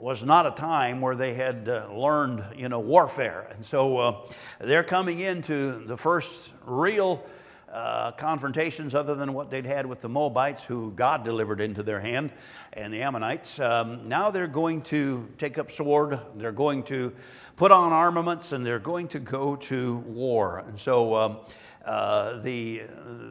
was 0.00 0.24
not 0.24 0.46
a 0.46 0.50
time 0.52 1.02
where 1.02 1.14
they 1.14 1.34
had 1.34 1.68
uh, 1.68 1.86
learned, 1.92 2.42
you 2.56 2.68
know, 2.70 2.80
warfare. 2.80 3.46
And 3.54 3.64
so 3.64 3.98
uh, 3.98 4.28
they're 4.58 4.82
coming 4.82 5.20
into 5.20 5.84
the 5.86 5.96
first 5.96 6.52
real 6.64 7.22
uh, 7.70 8.12
confrontations 8.12 8.94
other 8.94 9.14
than 9.14 9.34
what 9.34 9.50
they'd 9.50 9.66
had 9.66 9.84
with 9.84 10.00
the 10.00 10.08
Moabites, 10.08 10.64
who 10.64 10.90
God 10.96 11.22
delivered 11.22 11.60
into 11.60 11.82
their 11.82 12.00
hand, 12.00 12.32
and 12.72 12.92
the 12.92 13.02
Ammonites. 13.02 13.60
Um, 13.60 14.08
now 14.08 14.30
they're 14.30 14.46
going 14.46 14.82
to 14.84 15.28
take 15.36 15.58
up 15.58 15.70
sword, 15.70 16.18
they're 16.34 16.50
going 16.50 16.82
to 16.84 17.12
put 17.56 17.70
on 17.70 17.92
armaments, 17.92 18.52
and 18.52 18.64
they're 18.64 18.78
going 18.78 19.06
to 19.08 19.18
go 19.18 19.56
to 19.56 19.96
war. 20.06 20.60
And 20.66 20.78
so... 20.78 21.14
Um, 21.14 21.36
uh, 21.84 22.38
the, 22.40 22.82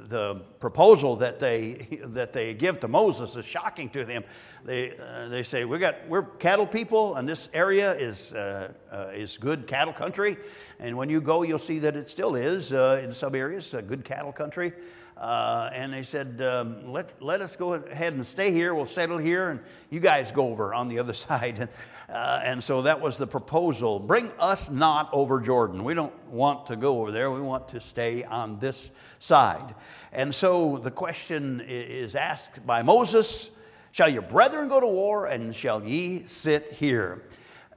the 0.07 0.33
proposal 0.59 1.15
that 1.17 1.37
they, 1.39 1.99
that 2.05 2.33
they 2.33 2.51
give 2.55 2.79
to 2.79 2.87
Moses 2.87 3.35
is 3.35 3.45
shocking 3.45 3.89
to 3.91 4.03
them. 4.03 4.23
They, 4.65 4.97
uh, 4.97 5.27
they 5.27 5.43
say, 5.43 5.65
we 5.65 5.77
got, 5.77 6.07
We're 6.07 6.23
cattle 6.23 6.65
people, 6.65 7.15
and 7.15 7.29
this 7.29 7.47
area 7.53 7.93
is, 7.93 8.33
uh, 8.33 8.71
uh 8.91 8.97
is 9.13 9.37
good 9.37 9.67
cattle 9.67 9.93
country. 9.93 10.35
And 10.79 10.97
when 10.97 11.09
you 11.09 11.21
go, 11.21 11.43
you'll 11.43 11.59
see 11.59 11.77
that 11.79 11.95
it 11.95 12.09
still 12.09 12.35
is, 12.35 12.73
uh, 12.73 12.99
in 13.03 13.13
some 13.13 13.35
areas, 13.35 13.71
a 13.75 13.83
good 13.83 14.03
cattle 14.03 14.31
country. 14.33 14.73
and 15.21 15.93
they 15.93 16.01
said, 16.01 16.41
um, 16.41 16.91
let, 16.91 17.21
let 17.21 17.41
us 17.41 17.55
go 17.55 17.75
ahead 17.75 18.13
and 18.13 18.25
stay 18.25 18.51
here. 18.51 18.73
We'll 18.73 18.87
settle 18.87 19.19
here, 19.19 19.51
and 19.51 19.59
you 19.91 19.99
guys 19.99 20.31
go 20.31 20.47
over 20.47 20.73
on 20.73 20.87
the 20.89 20.97
other 20.97 21.13
side. 21.13 21.69
Uh, 22.11 22.39
and 22.43 22.63
so 22.63 22.81
that 22.81 22.99
was 22.99 23.17
the 23.17 23.27
proposal 23.27 23.99
bring 23.99 24.31
us 24.39 24.69
not 24.69 25.09
over 25.13 25.39
Jordan. 25.39 25.83
We 25.83 25.93
don't 25.93 26.13
want 26.29 26.65
to 26.67 26.75
go 26.75 27.01
over 27.01 27.11
there, 27.11 27.29
we 27.29 27.41
want 27.41 27.67
to 27.69 27.81
stay 27.81 28.23
on 28.23 28.57
this 28.57 28.91
side. 29.19 29.75
And 30.11 30.33
so 30.33 30.79
the 30.83 30.89
question 30.89 31.61
is 31.67 32.15
asked 32.15 32.65
by 32.65 32.81
Moses 32.81 33.51
Shall 33.91 34.09
your 34.09 34.21
brethren 34.21 34.69
go 34.69 34.79
to 34.79 34.87
war, 34.87 35.25
and 35.25 35.53
shall 35.55 35.83
ye 35.83 36.23
sit 36.25 36.73
here? 36.73 37.23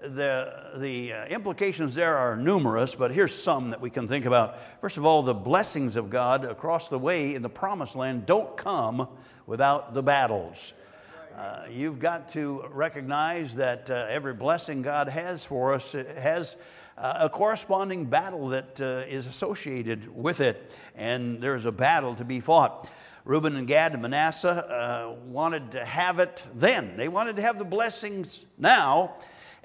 the, 0.03 0.73
the 0.79 1.12
uh, 1.12 1.25
implications 1.27 1.95
there 1.95 2.19
are 2.19 2.37
numerous, 2.37 2.93
but 2.95 3.12
here's 3.12 3.33
some 3.35 3.71
that 3.71 3.81
we 3.81 3.89
can 3.89 4.07
think 4.09 4.25
about. 4.27 4.57
First 4.81 4.97
of 4.99 5.05
all, 5.07 5.23
the 5.23 5.33
blessings 5.33 5.95
of 5.97 6.11
God 6.11 6.45
across 6.45 6.89
the 6.91 6.99
way 6.99 7.35
in 7.37 7.41
the 7.43 7.49
promised 7.49 7.95
land 7.97 8.27
don't 8.27 8.57
come 8.57 9.07
without 9.47 9.95
the 9.95 10.03
battles. 10.03 10.73
Uh, 11.37 11.62
you've 11.71 11.99
got 11.99 12.31
to 12.31 12.62
recognize 12.73 13.55
that 13.55 13.89
uh, 13.89 14.07
every 14.11 14.35
blessing 14.35 14.83
God 14.83 15.09
has 15.09 15.43
for 15.43 15.73
us 15.73 15.93
has 15.93 16.57
uh, 16.99 17.15
a 17.21 17.29
corresponding 17.31 18.05
battle 18.05 18.49
that 18.49 18.79
uh, 18.81 19.05
is 19.09 19.27
associated 19.27 20.15
with 20.15 20.41
it, 20.41 20.73
and 20.95 21.41
there's 21.41 21.65
a 21.65 21.73
battle 21.73 22.15
to 22.17 22.25
be 22.25 22.41
fought. 22.41 22.89
Reuben 23.25 23.57
and 23.57 23.67
Gad 23.67 23.95
and 23.95 24.03
Manasseh 24.03 24.47
uh, 24.51 25.15
wanted 25.25 25.71
to 25.73 25.83
have 25.85 26.19
it 26.19 26.43
then. 26.55 26.97
They 26.99 27.09
wanted 27.09 27.37
to 27.37 27.43
have 27.43 27.59
the 27.59 27.65
blessings 27.65 28.45
now 28.59 29.15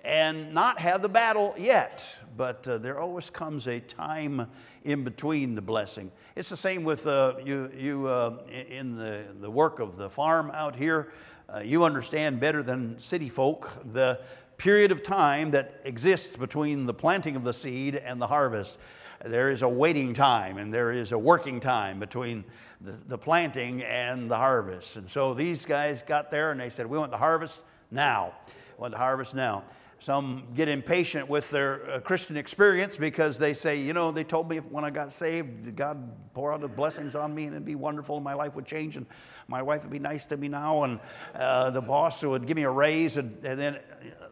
and 0.05 0.53
not 0.53 0.79
have 0.79 1.01
the 1.01 1.09
battle 1.09 1.53
yet, 1.57 2.05
but 2.38 2.63
there 2.63 2.97
always 3.00 3.29
comes 3.29 3.67
a 3.67 3.81
time 3.81 4.47
in 4.86 5.03
between 5.03 5.55
the 5.55 5.62
blessing. 5.62 6.12
It's 6.38 6.47
the 6.47 6.55
same 6.55 6.86
with 6.86 7.07
you, 7.07 7.69
you 7.75 8.07
in 8.47 8.95
the, 8.95 9.25
the 9.41 9.51
work 9.51 9.79
of 9.79 9.97
the 9.97 10.09
farm 10.09 10.50
out 10.51 10.74
here. 10.77 11.12
Uh, 11.49 11.59
you 11.59 11.85
understand 11.85 12.41
better 12.41 12.61
than 12.61 12.99
city 12.99 13.29
folk 13.29 13.71
the 13.93 14.19
period 14.57 14.91
of 14.91 15.01
time 15.01 15.51
that 15.51 15.79
exists 15.85 16.35
between 16.35 16.85
the 16.85 16.93
planting 16.93 17.37
of 17.37 17.45
the 17.45 17.53
seed 17.53 17.95
and 17.95 18.21
the 18.21 18.27
harvest. 18.27 18.77
There 19.25 19.49
is 19.49 19.61
a 19.61 19.69
waiting 19.69 20.13
time 20.13 20.57
and 20.57 20.73
there 20.73 20.91
is 20.91 21.13
a 21.13 21.17
working 21.17 21.61
time 21.61 21.99
between 21.99 22.43
the, 22.81 22.93
the 23.07 23.17
planting 23.17 23.81
and 23.83 24.29
the 24.29 24.35
harvest. 24.35 24.97
And 24.97 25.09
so 25.09 25.33
these 25.33 25.65
guys 25.65 26.01
got 26.01 26.31
there 26.31 26.51
and 26.51 26.59
they 26.59 26.69
said, 26.69 26.85
We 26.85 26.97
want 26.97 27.11
the 27.11 27.17
harvest 27.17 27.61
now. 27.91 28.33
We 28.77 28.81
want 28.81 28.91
the 28.91 28.99
harvest 28.99 29.33
now. 29.33 29.63
Some 29.99 30.43
get 30.53 30.69
impatient 30.69 31.27
with 31.27 31.49
their 31.49 31.89
uh, 31.89 31.99
Christian 31.99 32.37
experience 32.37 32.97
because 32.97 33.39
they 33.39 33.55
say, 33.55 33.77
you 33.79 33.93
know, 33.93 34.11
they 34.11 34.23
told 34.23 34.47
me 34.47 34.57
when 34.57 34.85
I 34.85 34.91
got 34.91 35.11
saved, 35.11 35.75
God 35.75 36.11
pour 36.35 36.53
out 36.53 36.61
the 36.61 36.67
blessings 36.67 37.15
on 37.15 37.33
me 37.33 37.45
and 37.45 37.53
it'd 37.53 37.65
be 37.65 37.73
wonderful 37.73 38.15
and 38.15 38.23
my 38.23 38.35
life 38.35 38.53
would 38.53 38.65
change 38.67 38.95
and 38.95 39.07
my 39.47 39.59
wife 39.63 39.81
would 39.81 39.91
be 39.91 39.97
nice 39.97 40.27
to 40.27 40.37
me 40.37 40.49
now 40.49 40.83
and 40.83 40.99
uh, 41.33 41.71
the 41.71 41.81
boss 41.81 42.23
would 42.23 42.45
give 42.45 42.55
me 42.57 42.61
a 42.61 42.69
raise. 42.69 43.17
And, 43.17 43.43
and, 43.43 43.59
then 43.59 43.79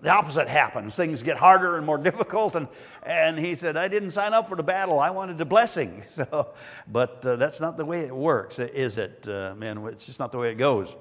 the 0.04 0.10
opposite 0.12 0.48
happens. 0.48 0.96
Things 0.96 1.24
get 1.24 1.36
harder 1.36 1.78
and 1.78 1.86
more 1.86 1.98
difficult. 1.98 2.54
And, 2.54 2.68
and 3.02 3.40
he 3.40 3.56
said, 3.56 3.76
I 3.76 3.88
didn't 3.88 4.12
sign 4.12 4.36
up 4.36 4.48
for 4.48 4.56
the 4.56 4.64
battle. 4.64 5.00
I 5.00 5.10
wanted 5.10 5.38
the 5.38 5.46
blessing. 5.46 6.04
So, 6.16 6.52
but 6.88 7.26
uh, 7.26 7.36
that's 7.36 7.60
not 7.60 7.76
the 7.76 7.84
way 7.84 8.02
it 8.02 8.16
works, 8.16 8.58
is 8.60 8.98
it, 8.98 9.28
uh, 9.28 9.54
man? 9.58 9.86
It's 9.88 10.06
just 10.06 10.18
not 10.20 10.32
the 10.32 10.38
way 10.38 10.50
it 10.52 10.56
goes. 10.56 10.96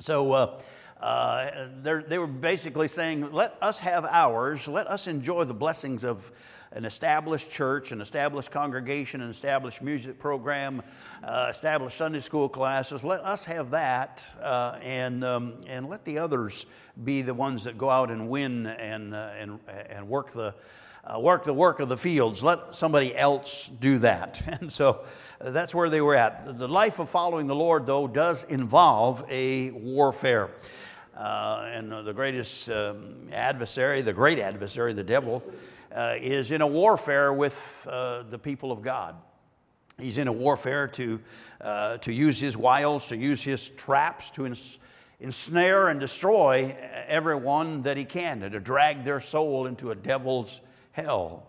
So, 0.00 0.32
uh, 0.32 0.58
uh, 1.04 1.66
they 1.82 2.16
were 2.18 2.26
basically 2.26 2.88
saying, 2.88 3.30
let 3.30 3.56
us 3.60 3.78
have 3.78 4.06
ours, 4.06 4.66
let 4.66 4.86
us 4.86 5.06
enjoy 5.06 5.44
the 5.44 5.52
blessings 5.52 6.02
of 6.02 6.32
an 6.72 6.86
established 6.86 7.50
church, 7.50 7.92
an 7.92 8.00
established 8.00 8.50
congregation, 8.50 9.20
an 9.20 9.30
established 9.30 9.82
music 9.82 10.18
program, 10.18 10.80
uh, 11.22 11.48
established 11.50 11.98
Sunday 11.98 12.20
school 12.20 12.48
classes. 12.48 13.04
Let 13.04 13.20
us 13.20 13.44
have 13.44 13.70
that, 13.72 14.24
uh, 14.42 14.78
and 14.82 15.22
um, 15.22 15.60
and 15.68 15.88
let 15.88 16.04
the 16.04 16.18
others 16.18 16.64
be 17.04 17.20
the 17.22 17.34
ones 17.34 17.62
that 17.64 17.76
go 17.78 17.90
out 17.90 18.10
and 18.10 18.28
win 18.30 18.66
and 18.66 19.14
uh, 19.14 19.28
and 19.38 19.60
and 19.90 20.08
work 20.08 20.32
the. 20.32 20.54
Uh, 21.06 21.20
work 21.20 21.44
the 21.44 21.52
work 21.52 21.80
of 21.80 21.90
the 21.90 21.98
fields. 21.98 22.42
Let 22.42 22.74
somebody 22.74 23.14
else 23.14 23.70
do 23.78 23.98
that. 23.98 24.40
And 24.62 24.72
so 24.72 25.04
uh, 25.38 25.50
that's 25.50 25.74
where 25.74 25.90
they 25.90 26.00
were 26.00 26.14
at. 26.14 26.58
The 26.58 26.66
life 26.66 26.98
of 26.98 27.10
following 27.10 27.46
the 27.46 27.54
Lord, 27.54 27.84
though, 27.84 28.06
does 28.08 28.44
involve 28.44 29.22
a 29.28 29.70
warfare 29.72 30.48
uh, 31.16 31.70
and 31.72 31.92
the 31.92 32.12
greatest 32.12 32.68
um, 32.70 33.28
adversary, 33.32 34.02
the 34.02 34.12
great 34.12 34.38
adversary, 34.38 34.92
the 34.92 35.04
devil, 35.04 35.42
uh, 35.94 36.16
is 36.18 36.50
in 36.50 36.60
a 36.60 36.66
warfare 36.66 37.32
with 37.32 37.86
uh, 37.90 38.22
the 38.30 38.38
people 38.38 38.72
of 38.72 38.82
God. 38.82 39.14
He's 39.98 40.18
in 40.18 40.26
a 40.26 40.32
warfare 40.32 40.88
to, 40.88 41.20
uh, 41.60 41.96
to 41.98 42.12
use 42.12 42.40
his 42.40 42.56
wiles, 42.56 43.06
to 43.06 43.16
use 43.16 43.40
his 43.42 43.68
traps, 43.70 44.30
to 44.32 44.46
ens- 44.46 44.78
ensnare 45.20 45.86
and 45.88 46.00
destroy 46.00 46.76
everyone 47.06 47.82
that 47.82 47.96
he 47.96 48.04
can, 48.04 48.42
and 48.42 48.52
to 48.52 48.60
drag 48.60 49.04
their 49.04 49.20
soul 49.20 49.66
into 49.66 49.92
a 49.92 49.94
devil's 49.94 50.60
hell. 50.90 51.44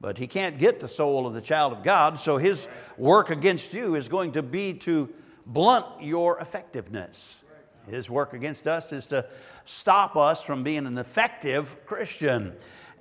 But 0.00 0.16
he 0.16 0.26
can't 0.26 0.58
get 0.58 0.80
the 0.80 0.88
soul 0.88 1.26
of 1.26 1.34
the 1.34 1.42
child 1.42 1.74
of 1.74 1.82
God, 1.82 2.18
so 2.18 2.38
his 2.38 2.66
work 2.96 3.28
against 3.28 3.74
you 3.74 3.94
is 3.94 4.08
going 4.08 4.32
to 4.32 4.42
be 4.42 4.72
to 4.74 5.10
blunt 5.44 5.86
your 6.00 6.38
effectiveness 6.40 7.41
his 7.88 8.08
work 8.08 8.32
against 8.32 8.68
us 8.68 8.92
is 8.92 9.06
to 9.08 9.26
stop 9.64 10.16
us 10.16 10.42
from 10.42 10.62
being 10.62 10.86
an 10.86 10.98
effective 10.98 11.76
Christian. 11.86 12.52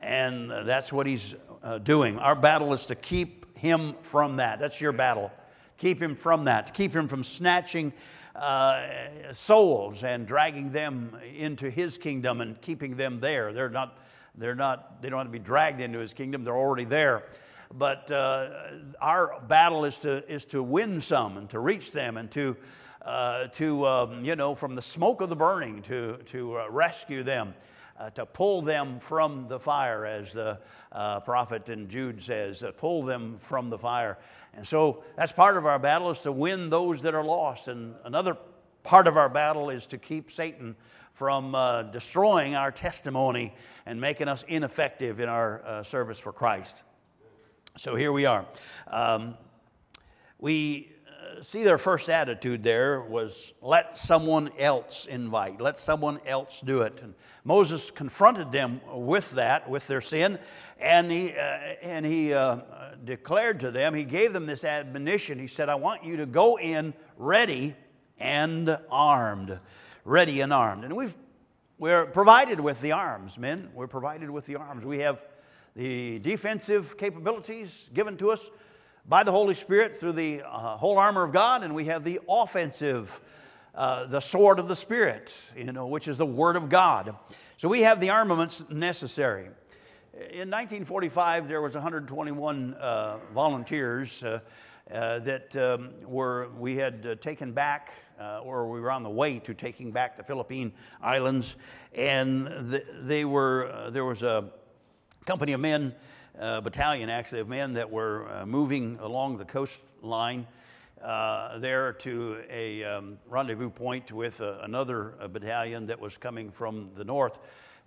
And 0.02 0.50
that's 0.50 0.92
what 0.92 1.06
he's 1.06 1.36
uh, 1.64 1.78
doing. 1.80 2.18
Our 2.18 2.36
battle 2.36 2.74
is 2.74 2.88
to 2.88 2.96
keep 2.96 3.58
him 3.58 3.96
from 4.02 4.38
that. 4.38 4.60
That's 4.60 4.82
your 4.82 4.92
battle. 4.92 5.32
Keep 5.78 6.02
him 6.02 6.16
from 6.16 6.46
that. 6.46 6.68
To 6.68 6.74
keep 6.74 6.96
him 6.96 7.08
from 7.08 7.24
snatching 7.24 7.94
uh, 8.36 8.90
souls 9.34 10.04
and 10.04 10.26
dragging 10.26 10.72
them 10.72 11.16
into 11.36 11.70
his 11.70 11.98
kingdom 12.00 12.42
and 12.42 12.60
keeping 12.62 12.96
them 12.96 13.20
there. 13.20 13.54
They're 13.54 13.70
not, 13.70 14.00
they're 14.36 14.56
not, 14.56 15.02
they 15.02 15.10
don't 15.10 15.20
have 15.20 15.28
to 15.28 15.32
be 15.32 15.40
dragged 15.40 15.80
into 15.82 16.00
his 16.00 16.14
kingdom. 16.14 16.44
They're 16.44 16.58
already 16.58 16.86
there. 16.86 17.26
But 17.78 18.10
uh, 18.10 18.50
our 19.00 19.40
battle 19.48 19.86
is 19.86 20.00
to, 20.00 20.28
is 20.32 20.46
to 20.46 20.64
win 20.64 21.00
some 21.02 21.38
and 21.38 21.48
to 21.52 21.60
reach 21.60 21.92
them 21.92 22.18
and 22.18 22.30
to 22.32 22.58
uh, 23.05 23.48
to, 23.48 23.86
um, 23.88 24.24
you 24.24 24.36
know, 24.36 24.53
from 24.55 24.75
the 24.75 24.81
smoke 24.81 25.22
of 25.22 25.29
the 25.29 25.36
burning 25.36 25.81
to, 25.84 26.17
to 26.27 26.60
uh, 26.60 26.65
rescue 26.70 27.24
them, 27.24 27.53
uh, 28.00 28.10
to 28.12 28.25
pull 28.25 28.62
them 28.62 29.00
from 29.00 29.48
the 29.48 29.60
fire, 29.60 30.05
as 30.05 30.34
the 30.34 30.58
uh, 30.91 31.20
prophet 31.22 31.67
in 31.70 31.88
Jude 31.88 32.22
says, 32.22 32.63
uh, 32.63 32.72
pull 32.72 33.03
them 33.03 33.38
from 33.39 33.70
the 33.70 33.77
fire. 33.77 34.17
And 34.53 34.67
so 34.67 35.03
that's 35.15 35.31
part 35.31 35.58
of 35.58 35.65
our 35.65 35.79
battle 35.79 36.10
is 36.12 36.22
to 36.22 36.31
win 36.31 36.70
those 36.70 37.01
that 37.03 37.15
are 37.15 37.24
lost. 37.24 37.67
And 37.67 37.96
another 38.05 38.38
part 38.84 39.08
of 39.08 39.17
our 39.17 39.29
battle 39.29 39.70
is 39.70 39.86
to 39.88 39.98
keep 39.98 40.31
Satan 40.31 40.75
from 41.13 41.53
uh, 41.55 41.84
destroying 41.84 42.55
our 42.55 42.72
testimony 42.72 43.53
and 43.86 44.00
making 44.01 44.27
us 44.27 44.43
ineffective 44.48 45.20
in 45.20 45.29
our 45.29 45.84
service 45.86 46.17
for 46.20 46.34
Christ. 46.34 46.84
So 47.77 47.96
here 47.96 48.12
we 48.12 48.25
are. 48.25 48.46
Um, 48.88 49.38
we 50.39 50.91
see 51.42 51.64
their 51.64 51.78
first 51.78 52.10
attitude 52.10 52.64
there 52.64 53.02
was 53.02 53.54
let 53.62 53.98
someone 53.98 54.50
else 54.60 55.06
invite, 55.10 55.62
let 55.62 55.80
someone 55.80 56.20
else 56.26 56.62
do 56.64 56.82
it. 56.82 57.00
And 57.02 57.14
Moses 57.44 57.92
confronted 57.92 58.52
them 58.52 58.82
with 58.94 59.32
that, 59.32 59.70
with 59.70 59.88
their 59.88 60.02
sin, 60.02 60.40
and 60.80 61.12
he, 61.12 61.32
uh, 61.32 61.34
and 61.34 62.06
he 62.06 62.34
uh, 62.34 62.58
declared 63.04 63.62
to 63.62 63.72
them, 63.72 63.94
he 63.94 64.04
gave 64.04 64.34
them 64.34 64.46
this 64.46 64.64
admonition. 64.64 65.40
He 65.40 65.48
said, 65.48 65.70
I 65.70 65.76
want 65.76 66.04
you 66.04 66.18
to 66.18 66.26
go 66.26 66.58
in 66.60 66.94
ready 67.18 67.76
and 68.20 68.78
armed. 68.90 69.60
Ready 70.04 70.42
and 70.42 70.52
armed. 70.54 70.84
And 70.84 70.96
we've, 70.96 71.16
we're 71.78 72.06
provided 72.06 72.60
with 72.60 72.82
the 72.82 72.92
arms, 72.94 73.38
men. 73.38 73.70
We're 73.74 73.88
provided 73.88 74.30
with 74.30 74.46
the 74.48 74.56
arms. 74.58 74.86
We 74.86 75.00
have 75.00 75.22
the 75.76 76.20
defensive 76.20 76.98
capabilities 76.98 77.90
given 77.94 78.18
to 78.18 78.32
us 78.32 78.42
by 79.08 79.24
the 79.24 79.31
Holy 79.31 79.55
Spirit 79.55 80.00
through 80.00 80.13
the 80.13 80.41
uh, 80.43 80.77
whole 80.77 80.98
armor 80.98 81.24
of 81.24 81.31
God, 81.31 81.63
and 81.63 81.74
we 81.74 81.86
have 81.86 82.03
the 82.03 82.20
offensive, 82.29 83.20
uh, 83.74 84.05
the 84.05 84.20
sword 84.20 84.60
of 84.60 84.67
the 84.67 84.75
Spirit, 84.75 85.36
you 85.55 85.65
know, 85.72 85.88
which 85.88 86.08
is 86.08 86.17
the 86.17 86.25
Word 86.25 86.55
of 86.55 86.70
God. 86.70 87.15
So 87.58 87.67
we 87.67 87.81
have 87.81 88.00
the 88.00 88.12
armaments 88.12 88.63
necessary. 88.70 89.48
In 90.13 90.50
1945, 90.51 91.48
there 91.48 91.62
was 91.62 91.74
121 91.74 92.74
uh, 92.75 93.17
volunteers 93.34 94.24
uh, 94.24 94.39
uh, 94.93 95.20
that 95.20 95.55
um, 95.55 95.91
were 96.03 96.50
we 96.58 96.75
had 96.75 97.05
uh, 97.05 97.15
taken 97.15 97.53
back, 97.53 97.93
or 98.46 98.67
we 98.70 98.79
were 98.79 98.91
on 98.91 99.01
the 99.03 99.10
way 99.10 99.39
to 99.39 99.53
taking 99.55 99.91
back 99.91 100.15
the 100.17 100.24
Philippine 100.24 100.74
Islands, 101.01 101.55
and 101.96 102.70
th- 102.72 102.86
they 103.03 103.24
were 103.25 103.89
there 103.91 104.03
was 104.05 104.22
a 104.22 104.50
company 105.25 105.53
of 105.53 105.62
men 105.62 105.96
uh, 106.41 106.60
battalion, 106.60 107.07
actually, 107.07 107.39
of 107.39 107.48
men 107.48 107.74
that 107.74 107.91
were 107.91 108.27
uh, 108.31 108.48
moving 108.48 108.98
along 109.03 109.38
the 109.38 109.45
coastline 109.45 110.48
uh, 111.03 111.60
there 111.60 111.93
to 111.93 112.41
a 112.50 112.83
um, 112.83 113.19
rendezvous 113.29 113.69
point 113.69 114.12
with 114.12 114.41
uh, 114.41 114.57
another 114.63 115.13
uh, 115.21 115.27
battalion 115.27 115.86
that 115.86 116.00
was 116.00 116.17
coming 116.17 116.50
from 116.50 116.89
the 116.95 117.03
north. 117.03 117.38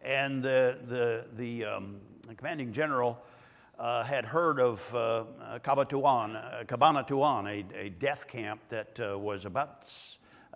And 0.04 0.40
the, 0.40 0.78
the, 0.86 1.24
the 1.36 1.64
um, 1.64 1.96
commanding 2.36 2.72
general 2.72 3.18
had 3.76 4.24
heard 4.24 4.60
of 4.60 4.80
Cabatuan, 5.64 6.36
Cabanatuan, 6.68 7.48
a, 7.48 7.76
a, 7.76 7.88
death 7.88 8.28
camp 8.28 8.60
that 8.68 9.00
was 9.18 9.46
about 9.46 9.90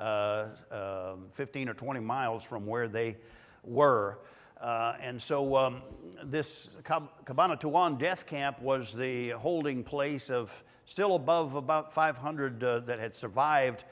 um, 0.00 1.24
15 1.32 1.68
or 1.68 1.74
20 1.74 1.98
miles 1.98 2.44
from 2.44 2.64
where 2.64 2.86
they 2.86 3.16
were. 3.64 4.18
Uh, 4.60 4.94
and 5.00 5.22
so 5.22 5.56
um, 5.56 5.82
this 6.24 6.68
Cabanatuan 6.82 7.98
death 7.98 8.26
camp 8.26 8.60
was 8.60 8.92
the 8.92 9.30
holding 9.30 9.84
place 9.84 10.30
of 10.30 10.50
still 10.84 11.14
above 11.14 11.54
about 11.54 11.92
500 11.92 12.62
uh, 12.64 12.80
that 12.80 12.98
had 12.98 13.14
survived 13.14 13.84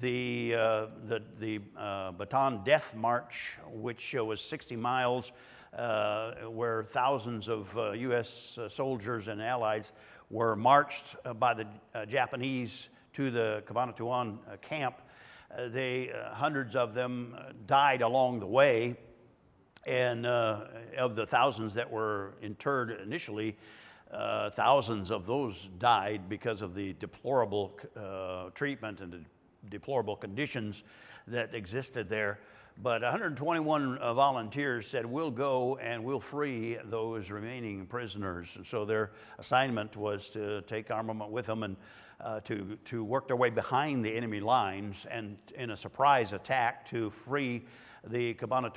the, 0.00 0.54
uh, 0.54 0.86
the, 1.06 1.22
the 1.38 1.60
uh, 1.76 2.12
Bataan 2.12 2.64
Death 2.64 2.94
March, 2.94 3.56
which 3.72 4.14
uh, 4.16 4.22
was 4.24 4.40
60 4.40 4.76
miles, 4.76 5.32
uh, 5.76 6.32
where 6.50 6.84
thousands 6.84 7.48
of 7.48 7.74
U.S. 7.96 8.58
soldiers 8.68 9.28
and 9.28 9.40
allies 9.42 9.92
were 10.30 10.54
marched 10.54 11.16
by 11.38 11.54
the 11.54 11.66
Japanese 12.06 12.90
to 13.14 13.30
the 13.30 13.62
Cabanatuan 13.66 14.36
camp. 14.60 14.96
they, 15.70 16.10
hundreds 16.32 16.76
of 16.76 16.92
them 16.92 17.34
died 17.66 18.02
along 18.02 18.40
the 18.40 18.46
way, 18.46 18.96
and 19.84 20.26
uh, 20.26 20.60
of 20.96 21.16
the 21.16 21.26
thousands 21.26 21.74
that 21.74 21.90
were 21.90 22.34
interred 22.40 23.00
initially, 23.02 23.56
uh, 24.12 24.50
thousands 24.50 25.10
of 25.10 25.26
those 25.26 25.68
died 25.78 26.28
because 26.28 26.62
of 26.62 26.74
the 26.74 26.92
deplorable 26.94 27.78
uh, 27.96 28.50
treatment 28.50 29.00
and 29.00 29.12
the 29.12 29.20
deplorable 29.68 30.14
conditions 30.14 30.84
that 31.26 31.54
existed 31.54 32.08
there. 32.08 32.38
But 32.82 33.02
121 33.02 33.98
uh, 33.98 34.14
volunteers 34.14 34.86
said, 34.86 35.04
We'll 35.04 35.30
go 35.30 35.76
and 35.82 36.04
we'll 36.04 36.20
free 36.20 36.78
those 36.84 37.30
remaining 37.30 37.86
prisoners. 37.86 38.56
So 38.64 38.84
their 38.84 39.10
assignment 39.38 39.96
was 39.96 40.30
to 40.30 40.62
take 40.62 40.90
armament 40.90 41.30
with 41.30 41.46
them 41.46 41.64
and 41.64 41.76
uh, 42.20 42.40
to, 42.40 42.78
to 42.84 43.02
work 43.02 43.26
their 43.26 43.36
way 43.36 43.50
behind 43.50 44.04
the 44.04 44.14
enemy 44.14 44.40
lines 44.40 45.06
and 45.10 45.36
in 45.56 45.70
a 45.70 45.76
surprise 45.76 46.32
attack 46.32 46.86
to 46.90 47.10
free 47.10 47.64
the 48.08 48.34
Kabana 48.34 48.68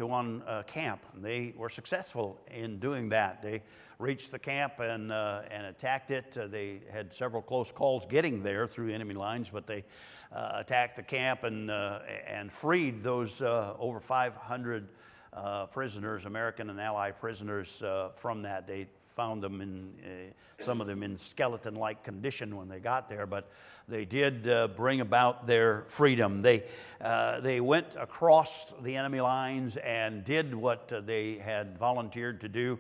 uh, 0.47 0.63
camp. 0.63 1.01
They 1.21 1.53
were 1.57 1.69
successful 1.69 2.39
in 2.51 2.79
doing 2.79 3.09
that. 3.09 3.41
They 3.41 3.61
reached 3.97 4.31
the 4.31 4.39
camp 4.39 4.73
and, 4.79 5.11
uh, 5.11 5.41
and 5.49 5.65
attacked 5.65 6.11
it. 6.11 6.37
Uh, 6.37 6.47
they 6.47 6.81
had 6.91 7.13
several 7.13 7.41
close 7.41 7.71
calls 7.71 8.05
getting 8.07 8.43
there 8.43 8.67
through 8.67 8.93
enemy 8.93 9.15
lines, 9.15 9.49
but 9.51 9.65
they 9.65 9.83
uh, 10.31 10.51
attacked 10.55 10.95
the 10.95 11.03
camp 11.03 11.43
and, 11.43 11.71
uh, 11.71 11.99
and 12.27 12.51
freed 12.51 13.03
those 13.03 13.41
uh, 13.41 13.73
over 13.79 13.99
500 13.99 14.87
uh, 15.35 15.65
prisoners, 15.67 16.25
American 16.25 16.69
and 16.69 16.79
Allied 16.79 17.19
prisoners, 17.19 17.81
uh, 17.83 18.09
from 18.15 18.41
that. 18.43 18.67
They 18.67 18.87
found 19.09 19.43
them 19.43 19.61
in 19.61 19.93
uh, 20.03 20.63
some 20.63 20.81
of 20.81 20.87
them 20.87 21.03
in 21.03 21.17
skeleton-like 21.17 22.03
condition 22.03 22.55
when 22.57 22.67
they 22.67 22.79
got 22.79 23.07
there, 23.09 23.25
but 23.25 23.49
they 23.87 24.05
did 24.05 24.47
uh, 24.49 24.67
bring 24.69 25.01
about 25.01 25.47
their 25.47 25.85
freedom. 25.87 26.41
They 26.41 26.63
uh, 27.01 27.39
they 27.41 27.59
went 27.59 27.87
across 27.99 28.73
the 28.81 28.95
enemy 28.95 29.21
lines 29.21 29.77
and 29.77 30.23
did 30.23 30.53
what 30.53 30.91
they 31.05 31.37
had 31.43 31.77
volunteered 31.77 32.41
to 32.41 32.49
do 32.49 32.77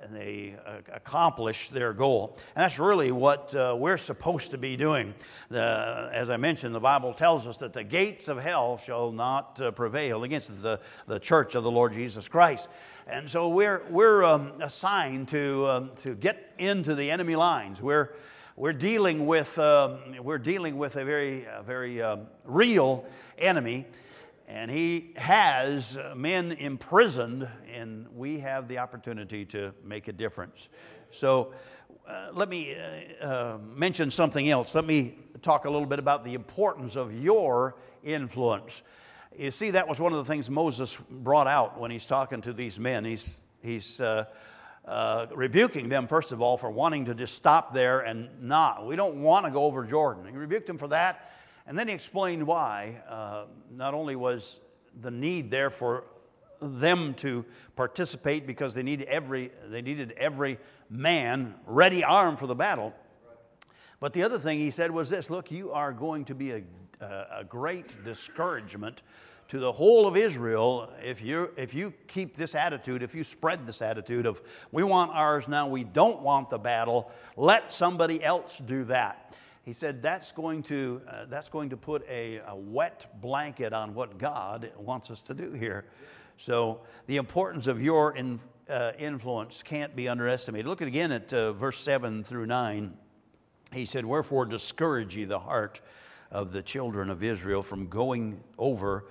and 0.00 0.14
they 0.14 0.54
uh, 0.64 0.74
accomplish 0.94 1.70
their 1.70 1.92
goal. 1.92 2.36
And 2.54 2.62
that's 2.62 2.78
really 2.78 3.10
what 3.10 3.52
uh, 3.54 3.74
we're 3.76 3.98
supposed 3.98 4.52
to 4.52 4.58
be 4.58 4.76
doing. 4.76 5.12
The, 5.48 6.08
as 6.12 6.30
I 6.30 6.36
mentioned, 6.36 6.72
the 6.74 6.78
Bible 6.80 7.12
tells 7.12 7.48
us 7.48 7.56
that 7.58 7.72
the 7.72 7.82
gates 7.82 8.28
of 8.28 8.38
hell 8.38 8.78
shall 8.78 9.10
not 9.10 9.60
uh, 9.60 9.72
prevail 9.72 10.22
against 10.22 10.62
the, 10.62 10.78
the 11.08 11.18
church 11.18 11.56
of 11.56 11.64
the 11.64 11.70
Lord 11.70 11.94
Jesus 11.94 12.28
Christ. 12.28 12.68
And 13.08 13.28
so 13.28 13.48
we're, 13.48 13.82
we're 13.90 14.22
um, 14.22 14.52
assigned 14.62 15.28
to, 15.28 15.66
um, 15.66 15.90
to 16.02 16.14
get 16.14 16.52
into 16.58 16.94
the 16.94 17.10
enemy 17.10 17.34
lines. 17.34 17.80
We're, 17.82 18.14
we're 18.54 18.72
dealing 18.72 19.26
with, 19.26 19.58
um, 19.58 19.98
we're 20.22 20.38
dealing 20.38 20.78
with 20.78 20.94
a 20.94 21.04
very, 21.04 21.44
a 21.46 21.62
very 21.64 22.00
um, 22.02 22.26
real 22.44 23.04
enemy. 23.36 23.84
And 24.48 24.70
he 24.70 25.10
has 25.16 25.98
men 26.16 26.52
imprisoned, 26.52 27.46
and 27.72 28.06
we 28.16 28.40
have 28.40 28.66
the 28.66 28.78
opportunity 28.78 29.44
to 29.46 29.74
make 29.84 30.08
a 30.08 30.12
difference. 30.12 30.70
So 31.10 31.52
uh, 32.08 32.28
let 32.32 32.48
me 32.48 32.74
uh, 33.20 33.24
uh, 33.24 33.58
mention 33.76 34.10
something 34.10 34.48
else. 34.48 34.74
Let 34.74 34.86
me 34.86 35.18
talk 35.42 35.66
a 35.66 35.70
little 35.70 35.84
bit 35.86 35.98
about 35.98 36.24
the 36.24 36.32
importance 36.32 36.96
of 36.96 37.12
your 37.12 37.76
influence. 38.02 38.80
You 39.38 39.50
see, 39.50 39.70
that 39.72 39.86
was 39.86 40.00
one 40.00 40.14
of 40.14 40.18
the 40.26 40.32
things 40.32 40.48
Moses 40.48 40.96
brought 41.10 41.46
out 41.46 41.78
when 41.78 41.90
he's 41.90 42.06
talking 42.06 42.40
to 42.40 42.54
these 42.54 42.78
men. 42.80 43.04
He's, 43.04 43.40
he's 43.62 44.00
uh, 44.00 44.24
uh, 44.86 45.26
rebuking 45.34 45.90
them, 45.90 46.06
first 46.08 46.32
of 46.32 46.40
all, 46.40 46.56
for 46.56 46.70
wanting 46.70 47.04
to 47.04 47.14
just 47.14 47.34
stop 47.34 47.74
there 47.74 48.00
and 48.00 48.30
not. 48.44 48.86
We 48.86 48.96
don't 48.96 49.20
want 49.20 49.44
to 49.44 49.52
go 49.52 49.64
over 49.64 49.84
Jordan. 49.84 50.24
He 50.26 50.32
rebuked 50.32 50.68
them 50.68 50.78
for 50.78 50.88
that 50.88 51.32
and 51.68 51.78
then 51.78 51.86
he 51.86 51.92
explained 51.94 52.44
why. 52.46 52.96
Uh, 53.08 53.44
not 53.70 53.92
only 53.94 54.16
was 54.16 54.58
the 55.00 55.10
need 55.12 55.50
there 55.50 55.68
for 55.70 56.04
them 56.62 57.12
to 57.16 57.44
participate 57.76 58.46
because 58.46 58.72
they 58.74 58.82
needed 58.82 59.06
every, 59.06 59.52
they 59.68 59.82
needed 59.82 60.12
every 60.16 60.58
man 60.90 61.54
ready 61.66 62.02
armed 62.02 62.38
for 62.40 62.46
the 62.48 62.54
battle, 62.54 62.92
but 64.00 64.12
the 64.14 64.22
other 64.22 64.38
thing 64.38 64.58
he 64.60 64.70
said 64.70 64.90
was 64.90 65.10
this 65.10 65.28
look, 65.30 65.50
you 65.52 65.70
are 65.72 65.92
going 65.92 66.24
to 66.24 66.34
be 66.34 66.52
a, 66.52 66.62
a 67.00 67.44
great 67.44 68.02
discouragement 68.02 69.02
to 69.48 69.58
the 69.58 69.70
whole 69.70 70.06
of 70.06 70.16
Israel 70.16 70.90
if 71.04 71.20
you 71.22 71.50
if 71.56 71.74
you 71.74 71.92
keep 72.08 72.34
this 72.36 72.54
attitude, 72.54 73.02
if 73.02 73.14
you 73.14 73.22
spread 73.24 73.66
this 73.66 73.82
attitude 73.82 74.24
of 74.24 74.40
we 74.72 74.82
want 74.82 75.10
ours 75.12 75.46
now, 75.48 75.66
we 75.68 75.84
don't 75.84 76.22
want 76.22 76.48
the 76.48 76.58
battle, 76.58 77.10
let 77.36 77.72
somebody 77.72 78.22
else 78.24 78.58
do 78.66 78.84
that 78.84 79.34
he 79.68 79.74
said 79.74 80.00
that's 80.02 80.32
going 80.32 80.62
to, 80.62 81.02
uh, 81.06 81.26
that's 81.28 81.50
going 81.50 81.68
to 81.68 81.76
put 81.76 82.02
a, 82.08 82.36
a 82.48 82.56
wet 82.56 83.20
blanket 83.20 83.74
on 83.74 83.92
what 83.92 84.16
God 84.16 84.72
wants 84.78 85.10
us 85.10 85.20
to 85.20 85.34
do 85.34 85.52
here. 85.52 85.84
So 86.38 86.80
the 87.06 87.16
importance 87.16 87.66
of 87.66 87.82
your 87.82 88.16
in, 88.16 88.40
uh, 88.70 88.92
influence 88.98 89.62
can't 89.62 89.94
be 89.94 90.08
underestimated. 90.08 90.66
Look 90.66 90.80
at 90.80 90.88
again 90.88 91.12
at 91.12 91.34
uh, 91.34 91.52
verse 91.52 91.78
7 91.80 92.24
through 92.24 92.46
9. 92.46 92.96
He 93.74 93.84
said, 93.84 94.06
Wherefore 94.06 94.46
discourage 94.46 95.18
ye 95.18 95.26
the 95.26 95.38
heart 95.40 95.82
of 96.30 96.50
the 96.54 96.62
children 96.62 97.10
of 97.10 97.22
Israel 97.22 97.62
from 97.62 97.88
going 97.88 98.42
over 98.56 99.04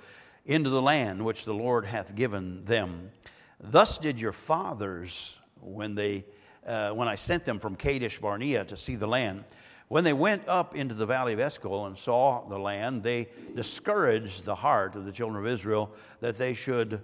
into 0.43 0.72
the 0.72 0.82
land 0.82 1.24
which 1.24 1.46
the 1.46 1.54
Lord 1.54 1.86
hath 1.86 2.15
given 2.15 2.65
them. 2.65 3.12
Thus 3.60 4.00
did 4.00 4.20
your 4.20 4.34
fathers 4.34 5.36
when 5.62 5.93
they 5.93 6.26
uh, 6.65 6.89
when 6.89 7.08
I 7.08 7.13
sent 7.15 7.46
them 7.46 7.60
from 7.60 7.76
Kadesh 7.76 8.17
Barnea 8.20 8.65
to 8.65 8.76
see 8.76 8.96
the 8.96 9.08
land. 9.08 9.43
When 9.89 10.04
they 10.04 10.12
went 10.13 10.50
up 10.50 10.76
into 10.76 10.93
the 10.93 11.06
valley 11.06 11.32
of 11.32 11.39
Eshcol 11.39 11.86
and 11.86 11.97
saw 11.97 12.45
the 12.50 12.60
land, 12.60 13.04
they 13.04 13.30
discouraged 13.56 14.43
the 14.43 14.56
heart 14.56 14.95
of 14.97 15.06
the 15.06 15.13
children 15.13 15.41
of 15.45 15.50
Israel 15.50 15.89
that 16.19 16.38
they 16.38 16.54
should 16.54 17.00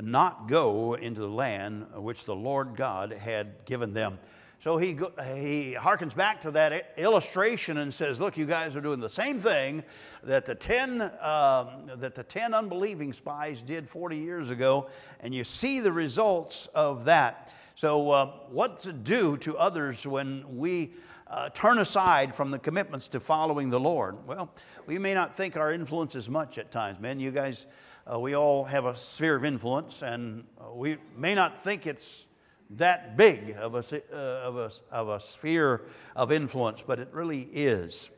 not 0.00 0.46
go 0.46 0.94
into 0.94 1.20
the 1.20 1.28
land 1.28 1.86
which 1.96 2.26
the 2.26 2.36
Lord 2.36 2.76
God 2.76 3.12
had 3.12 3.64
given 3.64 3.92
them. 3.92 4.20
So 4.62 4.76
he, 4.76 4.88
he 5.36 5.74
harkens 5.76 6.14
back 6.14 6.40
to 6.42 6.52
that 6.52 6.94
illustration 6.96 7.78
and 7.78 7.92
says, 7.92 8.20
Look, 8.20 8.36
you 8.36 8.46
guys 8.46 8.76
are 8.76 8.80
doing 8.80 9.00
the 9.00 9.08
same 9.08 9.40
thing 9.40 9.82
that 10.22 10.44
the, 10.46 10.54
10, 10.54 11.00
um, 11.00 11.90
that 11.96 12.14
the 12.14 12.22
10 12.24 12.54
unbelieving 12.54 13.12
spies 13.12 13.62
did 13.62 13.88
40 13.88 14.16
years 14.16 14.48
ago, 14.50 14.88
and 15.20 15.34
you 15.34 15.42
see 15.42 15.80
the 15.80 15.92
results 15.92 16.68
of 16.72 17.04
that. 17.06 17.52
So, 17.76 18.10
uh, 18.10 18.26
what 18.50 18.80
to 18.80 18.92
do 18.92 19.36
to 19.38 19.56
others 19.56 20.04
when 20.04 20.44
we 20.58 20.92
uh, 21.30 21.48
turn 21.50 21.78
aside 21.78 22.34
from 22.34 22.50
the 22.50 22.58
commitments 22.58 23.08
to 23.08 23.20
following 23.20 23.70
the 23.70 23.80
Lord. 23.80 24.26
Well, 24.26 24.50
we 24.86 24.98
may 24.98 25.14
not 25.14 25.34
think 25.34 25.56
our 25.56 25.72
influence 25.72 26.14
is 26.14 26.28
much 26.28 26.58
at 26.58 26.70
times, 26.72 26.98
men. 27.00 27.20
You 27.20 27.30
guys, 27.30 27.66
uh, 28.10 28.18
we 28.18 28.34
all 28.34 28.64
have 28.64 28.86
a 28.86 28.96
sphere 28.96 29.36
of 29.36 29.44
influence, 29.44 30.02
and 30.02 30.44
uh, 30.60 30.72
we 30.74 30.96
may 31.16 31.34
not 31.34 31.62
think 31.62 31.86
it's 31.86 32.24
that 32.70 33.16
big 33.16 33.56
of 33.58 33.74
a, 33.74 34.02
uh, 34.12 34.16
of, 34.46 34.56
a, 34.56 34.70
of 34.90 35.08
a 35.08 35.20
sphere 35.20 35.82
of 36.16 36.32
influence, 36.32 36.82
but 36.86 36.98
it 36.98 37.08
really 37.12 37.48
is. 37.52 38.10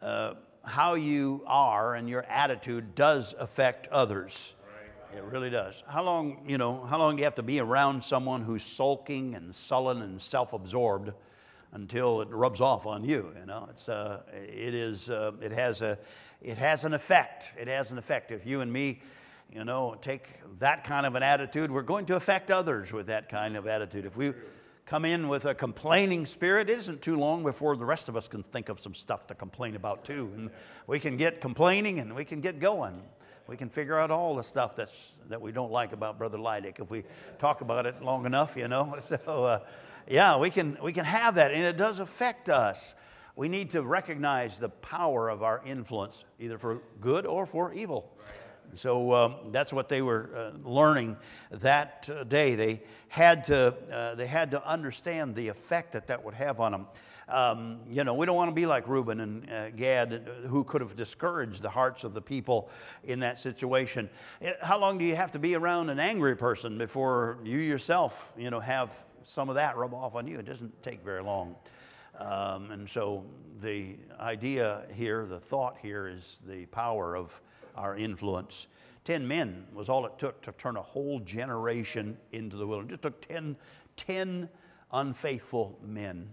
Uh, 0.00 0.34
how 0.64 0.94
you 0.94 1.42
are 1.46 1.94
and 1.94 2.08
your 2.08 2.22
attitude 2.24 2.94
does 2.94 3.34
affect 3.38 3.86
others. 3.88 4.52
It 5.16 5.22
really 5.24 5.48
does. 5.48 5.82
How 5.88 6.02
long, 6.02 6.44
you 6.46 6.58
know, 6.58 6.84
how 6.84 6.98
long 6.98 7.16
do 7.16 7.20
you 7.20 7.24
have 7.24 7.36
to 7.36 7.42
be 7.42 7.60
around 7.60 8.04
someone 8.04 8.42
who's 8.42 8.62
sulking 8.62 9.34
and 9.34 9.54
sullen 9.54 10.02
and 10.02 10.20
self-absorbed 10.20 11.12
until 11.72 12.20
it 12.20 12.28
rubs 12.28 12.60
off 12.60 12.86
on 12.86 13.04
you? 13.04 13.32
You 13.40 13.46
know, 13.46 13.66
it's 13.70 13.88
uh, 13.88 14.20
it 14.32 14.74
is 14.74 15.08
uh, 15.08 15.32
it 15.40 15.52
has 15.52 15.80
a 15.80 15.98
it 16.42 16.58
has 16.58 16.84
an 16.84 16.92
effect. 16.92 17.52
It 17.58 17.68
has 17.68 17.90
an 17.90 17.96
effect. 17.96 18.32
If 18.32 18.44
you 18.44 18.60
and 18.60 18.70
me, 18.70 19.00
you 19.50 19.64
know, 19.64 19.96
take 20.02 20.28
that 20.58 20.84
kind 20.84 21.06
of 21.06 21.14
an 21.14 21.22
attitude, 21.22 21.70
we're 21.70 21.82
going 21.82 22.04
to 22.06 22.16
affect 22.16 22.50
others 22.50 22.92
with 22.92 23.06
that 23.06 23.30
kind 23.30 23.56
of 23.56 23.66
attitude. 23.66 24.04
If 24.04 24.16
we 24.16 24.34
come 24.84 25.06
in 25.06 25.28
with 25.28 25.46
a 25.46 25.54
complaining 25.54 26.26
spirit, 26.26 26.68
it 26.68 26.78
isn't 26.80 27.00
too 27.00 27.16
long 27.18 27.42
before 27.42 27.76
the 27.76 27.84
rest 27.84 28.10
of 28.10 28.16
us 28.16 28.28
can 28.28 28.42
think 28.42 28.68
of 28.68 28.78
some 28.78 28.94
stuff 28.94 29.26
to 29.28 29.34
complain 29.34 29.74
about 29.74 30.04
too, 30.04 30.30
and 30.36 30.50
we 30.86 31.00
can 31.00 31.16
get 31.16 31.40
complaining 31.40 31.98
and 31.98 32.14
we 32.14 32.26
can 32.26 32.42
get 32.42 32.60
going. 32.60 33.00
We 33.48 33.56
can 33.56 33.70
figure 33.70 33.98
out 33.98 34.10
all 34.10 34.36
the 34.36 34.42
stuff 34.42 34.76
that's, 34.76 35.14
that 35.30 35.40
we 35.40 35.52
don't 35.52 35.72
like 35.72 35.92
about 35.92 36.18
Brother 36.18 36.36
Leidick 36.36 36.80
if 36.80 36.90
we 36.90 37.02
talk 37.38 37.62
about 37.62 37.86
it 37.86 38.02
long 38.02 38.26
enough, 38.26 38.54
you 38.56 38.68
know. 38.68 38.94
So, 39.00 39.16
uh, 39.44 39.60
yeah, 40.06 40.36
we 40.36 40.50
can, 40.50 40.76
we 40.82 40.92
can 40.92 41.06
have 41.06 41.36
that, 41.36 41.52
and 41.52 41.62
it 41.64 41.78
does 41.78 41.98
affect 41.98 42.50
us. 42.50 42.94
We 43.36 43.48
need 43.48 43.70
to 43.70 43.80
recognize 43.82 44.58
the 44.58 44.68
power 44.68 45.30
of 45.30 45.42
our 45.42 45.62
influence, 45.64 46.24
either 46.38 46.58
for 46.58 46.80
good 47.00 47.24
or 47.24 47.46
for 47.46 47.72
evil. 47.72 48.12
So 48.74 49.14
um, 49.14 49.34
that's 49.50 49.72
what 49.72 49.88
they 49.88 50.02
were 50.02 50.28
uh, 50.54 50.68
learning 50.68 51.16
that 51.50 52.06
uh, 52.12 52.24
day. 52.24 52.54
They 52.54 52.82
had, 53.08 53.44
to, 53.44 53.74
uh, 53.90 54.14
they 54.14 54.26
had 54.26 54.50
to 54.50 54.68
understand 54.68 55.34
the 55.34 55.48
effect 55.48 55.92
that 55.92 56.08
that 56.08 56.22
would 56.22 56.34
have 56.34 56.60
on 56.60 56.72
them. 56.72 56.86
Um, 57.28 57.80
you 57.90 58.04
know, 58.04 58.14
we 58.14 58.24
don't 58.24 58.36
want 58.36 58.50
to 58.50 58.54
be 58.54 58.64
like 58.64 58.88
Reuben 58.88 59.20
and 59.20 59.50
uh, 59.50 59.70
Gad, 59.70 60.28
who 60.46 60.64
could 60.64 60.80
have 60.80 60.96
discouraged 60.96 61.60
the 61.62 61.68
hearts 61.68 62.04
of 62.04 62.14
the 62.14 62.22
people 62.22 62.70
in 63.04 63.20
that 63.20 63.38
situation. 63.38 64.08
Eh, 64.40 64.54
how 64.62 64.78
long 64.78 64.96
do 64.96 65.04
you 65.04 65.14
have 65.14 65.32
to 65.32 65.38
be 65.38 65.54
around 65.54 65.90
an 65.90 66.00
angry 66.00 66.36
person 66.36 66.78
before 66.78 67.38
you 67.44 67.58
yourself, 67.58 68.32
you 68.38 68.50
know, 68.50 68.60
have 68.60 68.90
some 69.24 69.50
of 69.50 69.56
that 69.56 69.76
rub 69.76 69.92
off 69.92 70.14
on 70.14 70.26
you? 70.26 70.38
It 70.38 70.46
doesn't 70.46 70.82
take 70.82 71.04
very 71.04 71.22
long. 71.22 71.54
Um, 72.18 72.70
and 72.70 72.88
so 72.88 73.26
the 73.60 73.96
idea 74.18 74.84
here, 74.94 75.26
the 75.26 75.38
thought 75.38 75.76
here, 75.82 76.08
is 76.08 76.40
the 76.48 76.64
power 76.66 77.14
of 77.14 77.38
our 77.76 77.94
influence. 77.96 78.68
Ten 79.04 79.28
men 79.28 79.66
was 79.74 79.90
all 79.90 80.06
it 80.06 80.18
took 80.18 80.40
to 80.42 80.52
turn 80.52 80.76
a 80.76 80.82
whole 80.82 81.20
generation 81.20 82.16
into 82.32 82.56
the 82.56 82.66
wilderness. 82.66 82.94
It 82.94 83.02
just 83.02 83.02
took 83.02 83.20
ten, 83.20 83.56
ten 83.96 84.48
10 84.48 84.48
unfaithful 84.90 85.78
men 85.84 86.30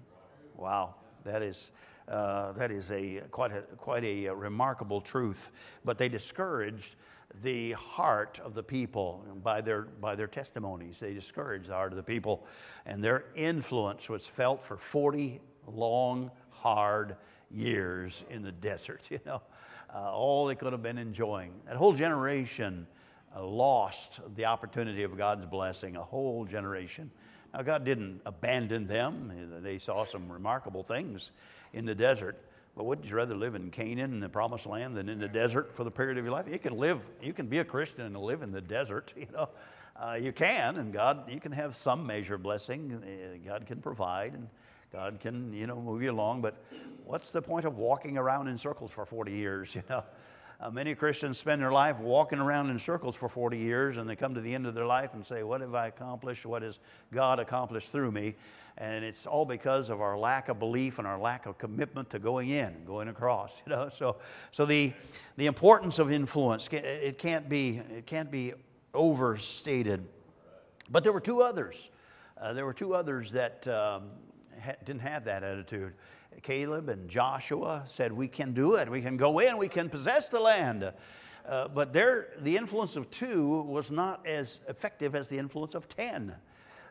Wow, 0.58 0.96
that 1.26 1.42
is. 1.42 1.72
Uh, 2.08 2.52
that 2.52 2.70
is 2.70 2.92
a 2.92 3.24
quite 3.32 3.52
a 3.52 3.62
quite 3.78 4.04
a 4.04 4.28
uh, 4.28 4.34
remarkable 4.34 5.02
truth, 5.02 5.52
but 5.84 5.98
they 5.98 6.08
discouraged 6.08 6.94
the 7.42 7.72
heart 7.72 8.40
of 8.46 8.54
the 8.54 8.62
people 8.62 9.26
by 9.44 9.60
their 9.60 9.82
by 9.82 10.14
their 10.14 10.28
testimonies. 10.28 11.00
They 11.00 11.16
discouraged 11.16 11.70
the 11.70 11.74
heart 11.74 11.94
of 11.94 11.98
the 11.98 12.04
people, 12.04 12.46
and 12.86 13.04
their 13.04 13.26
influence 13.34 14.08
was 14.08 14.28
felt 14.28 14.64
for 14.64 14.78
forty 14.78 15.42
long, 15.66 16.30
hard 16.52 17.16
years 17.50 18.24
in 18.30 18.44
the 18.44 18.52
desert. 18.52 19.02
You 19.10 19.20
know, 19.26 19.42
uh, 19.94 20.12
all 20.14 20.46
they 20.46 20.54
could 20.54 20.74
have 20.74 20.84
been 20.84 21.00
enjoying. 21.00 21.54
That 21.68 21.76
whole 21.76 21.94
generation 21.94 22.86
uh, 23.36 23.44
lost 23.44 24.20
the 24.36 24.46
opportunity 24.46 25.02
of 25.02 25.18
God's 25.18 25.48
blessing. 25.48 25.96
A 25.96 26.04
whole 26.04 26.46
generation 26.46 27.10
now, 27.56 27.62
God 27.62 27.86
didn't 27.86 28.20
abandon 28.26 28.86
them. 28.86 29.32
They 29.64 29.78
saw 29.78 30.04
some 30.04 30.30
remarkable 30.30 30.84
things 30.84 31.32
in 31.72 31.86
the 31.86 31.96
desert. 31.96 32.38
But 32.76 32.84
wouldn't 32.84 33.08
you 33.10 33.16
rather 33.16 33.36
live 33.36 33.56
in 33.56 33.72
Canaan 33.72 34.12
in 34.12 34.20
the 34.20 34.28
promised 34.28 34.66
land 34.66 34.98
than 34.98 35.08
in 35.08 35.20
the 35.20 35.30
desert 35.30 35.74
for 35.74 35.86
the 35.86 35.92
period 35.92 36.18
of 36.18 36.26
your 36.26 36.34
life? 36.34 36.48
You 36.52 36.60
can 36.60 36.76
live, 36.78 37.00
you 37.24 37.32
can 37.32 37.48
be 37.48 37.60
a 37.60 37.64
Christian 37.64 38.02
and 38.02 38.18
live 38.18 38.42
in 38.42 38.52
the 38.52 38.60
desert, 38.60 39.14
you 39.16 39.28
know. 39.34 39.48
Uh, 39.96 40.16
you 40.16 40.34
can, 40.34 40.76
and 40.76 40.92
God, 40.92 41.32
you 41.32 41.40
can 41.40 41.54
have 41.54 41.78
some 41.78 42.06
measure 42.06 42.36
of 42.36 42.44
blessing. 42.44 43.02
Uh, 43.02 43.38
God 43.50 43.66
can 43.66 43.80
provide, 43.82 44.34
and 44.34 44.50
God 44.92 45.22
can, 45.22 45.54
you 45.54 45.68
know, 45.68 45.80
move 45.82 46.02
you 46.02 46.12
along. 46.12 46.42
But 46.42 46.58
what's 47.06 47.32
the 47.32 47.42
point 47.42 47.64
of 47.64 47.78
walking 47.78 48.18
around 48.18 48.50
in 48.50 48.58
circles 48.58 48.92
for 48.92 49.06
40 49.06 49.32
years, 49.32 49.74
you 49.76 49.84
know? 49.90 50.04
Uh, 50.60 50.70
many 50.70 50.96
Christians 50.96 51.38
spend 51.38 51.62
their 51.62 51.72
life 51.72 52.00
walking 52.00 52.40
around 52.40 52.70
in 52.70 52.80
circles 52.80 53.16
for 53.16 53.28
40 53.28 53.58
years, 53.58 53.98
and 53.98 54.10
they 54.10 54.16
come 54.16 54.34
to 54.36 54.42
the 54.42 54.54
end 54.56 54.66
of 54.66 54.74
their 54.74 54.86
life 54.86 55.14
and 55.14 55.26
say, 55.26 55.44
What 55.44 55.60
have 55.62 55.76
I 55.76 55.88
accomplished? 55.88 56.46
What 56.46 56.62
has 56.62 56.80
God 57.14 57.40
accomplished 57.40 57.92
through 57.92 58.12
me? 58.12 58.36
And 58.78 59.04
it's 59.04 59.26
all 59.26 59.46
because 59.46 59.90
of 59.90 60.00
our 60.02 60.18
lack 60.18 60.48
of 60.50 60.58
belief 60.60 60.98
and 61.00 61.06
our 61.08 61.18
lack 61.18 61.46
of 61.46 61.58
commitment 61.58 62.10
to 62.12 62.20
going 62.20 62.50
in, 62.50 62.84
going 62.86 63.10
across. 63.10 63.62
You 63.66 63.74
know, 63.76 63.90
so, 63.90 64.18
so 64.52 64.66
the, 64.66 64.94
the 65.38 65.48
importance 65.48 66.00
of 66.00 66.12
influence 66.12 66.68
it 66.72 67.18
can't 67.18 67.50
be 67.50 67.82
it 67.98 68.06
can't 68.06 68.32
be 68.32 68.54
overstated. 68.94 70.06
But 70.90 71.04
there 71.04 71.12
were 71.12 71.20
two 71.20 71.42
others. 71.42 71.90
Uh, 72.40 72.54
there 72.54 72.66
were 72.66 72.74
two 72.74 72.94
others 72.94 73.32
that 73.32 73.68
um, 73.68 74.04
ha- 74.62 74.74
didn't 74.86 75.02
have 75.02 75.26
that 75.26 75.44
attitude. 75.44 75.94
Caleb 76.44 76.90
and 76.90 77.10
Joshua 77.10 77.84
said, 77.88 78.12
We 78.12 78.28
can 78.28 78.54
do 78.54 78.76
it. 78.76 78.90
We 78.90 79.02
can 79.02 79.18
go 79.18 79.40
in. 79.40 79.58
We 79.58 79.68
can 79.68 79.90
possess 79.90 80.30
the 80.30 80.40
land. 80.40 80.92
Uh, 81.48 81.68
but 81.68 81.94
there, 81.94 82.30
the 82.42 82.56
influence 82.58 82.96
of 82.96 83.10
two 83.12 83.62
was 83.64 83.92
not 83.92 84.26
as 84.26 84.60
effective 84.68 85.16
as 85.16 85.28
the 85.28 85.38
influence 85.38 85.76
of 85.76 85.88
ten. 85.88 86.34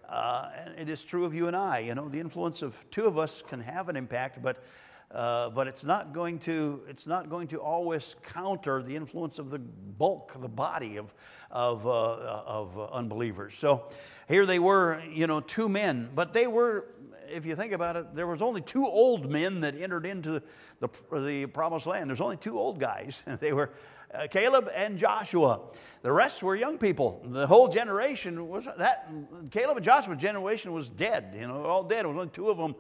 Uh, 0.09 0.51
it 0.77 0.89
is 0.89 1.03
true 1.03 1.25
of 1.25 1.35
you 1.35 1.47
and 1.49 1.57
I. 1.57 1.81
You 1.81 1.95
know, 1.95 2.09
the 2.09 2.21
influence 2.21 2.63
of 2.63 2.75
two 2.91 3.07
of 3.07 3.19
us 3.19 3.43
can 3.47 3.61
have 3.61 3.89
an 3.89 3.97
impact, 3.97 4.43
but 4.43 4.63
uh, 5.11 5.49
but 5.51 5.67
it's 5.69 5.85
not 5.85 6.13
going 6.13 6.39
to 6.41 6.81
it's 6.89 7.07
not 7.07 7.29
going 7.31 7.47
to 7.49 7.59
always 7.59 8.17
counter 8.33 8.83
the 8.83 8.95
influence 8.97 9.39
of 9.39 9.51
the 9.51 9.59
bulk, 9.59 10.41
the 10.41 10.49
body 10.49 10.97
of 10.99 11.13
of, 11.51 11.87
uh, 11.87 11.91
of 11.91 12.91
unbelievers. 12.93 13.55
So 13.55 13.89
here 14.29 14.45
they 14.47 14.59
were, 14.59 15.01
you 15.13 15.27
know, 15.27 15.41
two 15.41 15.69
men, 15.69 16.11
but 16.15 16.33
they 16.33 16.47
were 16.49 16.87
if 17.35 17.45
you 17.45 17.57
think 17.57 17.73
about 17.73 17.97
it, 17.97 18.15
there 18.15 18.27
was 18.27 18.41
only 18.41 18.61
two 18.61 18.87
old 18.87 19.31
men 19.31 19.61
that 19.61 19.75
entered 19.77 20.07
into 20.07 20.41
the, 20.81 20.89
the 21.11 21.47
promised 21.53 21.87
land. 21.87 22.09
There's 22.09 22.21
only 22.21 22.37
two 22.37 22.59
old 22.59 22.79
guys. 22.79 23.23
They 23.41 23.53
were 23.53 23.71
uh, 24.15 24.27
Caleb 24.29 24.71
and 24.75 24.97
Joshua. 24.97 25.61
The 26.03 26.13
rest 26.13 26.43
were 26.43 26.55
young 26.55 26.79
people. 26.79 27.21
The 27.27 27.47
whole 27.47 27.69
generation 27.69 28.49
was 28.49 28.67
that 28.79 29.09
Caleb 29.51 29.79
and 29.79 29.85
Joshua's 29.85 30.19
generation 30.21 30.73
was 30.73 30.89
dead. 30.89 31.35
You 31.39 31.49
know, 31.49 31.63
all 31.65 31.83
dead. 31.83 32.05
It 32.05 32.09
was 32.09 32.17
only 32.17 32.29
two 32.31 32.49
of 32.49 32.57
them 32.57 32.75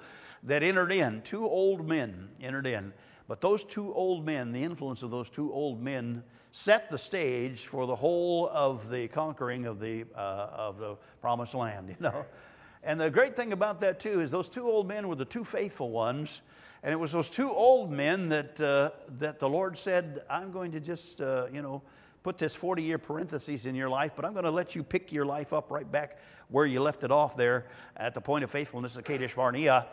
that 0.44 0.62
entered 0.62 0.92
in. 0.92 1.20
Two 1.22 1.46
old 1.46 1.86
men 1.86 2.28
entered 2.40 2.66
in. 2.66 2.92
But 3.28 3.40
those 3.40 3.64
two 3.64 3.92
old 3.92 4.24
men, 4.24 4.52
the 4.52 4.62
influence 4.62 5.02
of 5.02 5.10
those 5.10 5.28
two 5.28 5.52
old 5.52 5.82
men, 5.82 6.22
set 6.52 6.88
the 6.88 6.98
stage 6.98 7.66
for 7.66 7.86
the 7.86 7.96
whole 7.96 8.48
of 8.50 8.88
the 8.88 9.08
conquering 9.08 9.66
of 9.66 9.80
the 9.80 10.04
uh, 10.16 10.48
of 10.52 10.78
the 10.78 10.96
promised 11.20 11.54
land. 11.54 11.88
You 11.98 12.04
know. 12.04 12.24
And 12.86 13.00
the 13.00 13.08
great 13.10 13.34
thing 13.34 13.52
about 13.52 13.80
that, 13.80 13.98
too, 13.98 14.20
is 14.20 14.30
those 14.30 14.48
two 14.48 14.68
old 14.68 14.86
men 14.86 15.08
were 15.08 15.14
the 15.14 15.24
two 15.24 15.42
faithful 15.44 15.90
ones. 15.90 16.42
And 16.82 16.92
it 16.92 16.96
was 16.96 17.12
those 17.12 17.30
two 17.30 17.50
old 17.50 17.90
men 17.90 18.28
that, 18.28 18.60
uh, 18.60 18.90
that 19.18 19.38
the 19.38 19.48
Lord 19.48 19.78
said, 19.78 20.22
I'm 20.28 20.52
going 20.52 20.72
to 20.72 20.80
just, 20.80 21.22
uh, 21.22 21.46
you 21.50 21.62
know, 21.62 21.80
put 22.22 22.36
this 22.36 22.54
40 22.54 22.82
year 22.82 22.98
parenthesis 22.98 23.64
in 23.64 23.74
your 23.74 23.88
life, 23.88 24.12
but 24.14 24.24
I'm 24.26 24.32
going 24.34 24.44
to 24.44 24.50
let 24.50 24.74
you 24.74 24.82
pick 24.82 25.12
your 25.12 25.24
life 25.24 25.52
up 25.54 25.70
right 25.70 25.90
back 25.90 26.18
where 26.48 26.66
you 26.66 26.80
left 26.82 27.04
it 27.04 27.10
off 27.10 27.36
there 27.38 27.64
at 27.96 28.12
the 28.12 28.20
point 28.20 28.44
of 28.44 28.50
faithfulness 28.50 28.96
at 28.98 29.04
Kadesh 29.06 29.34
Barnea. 29.34 29.86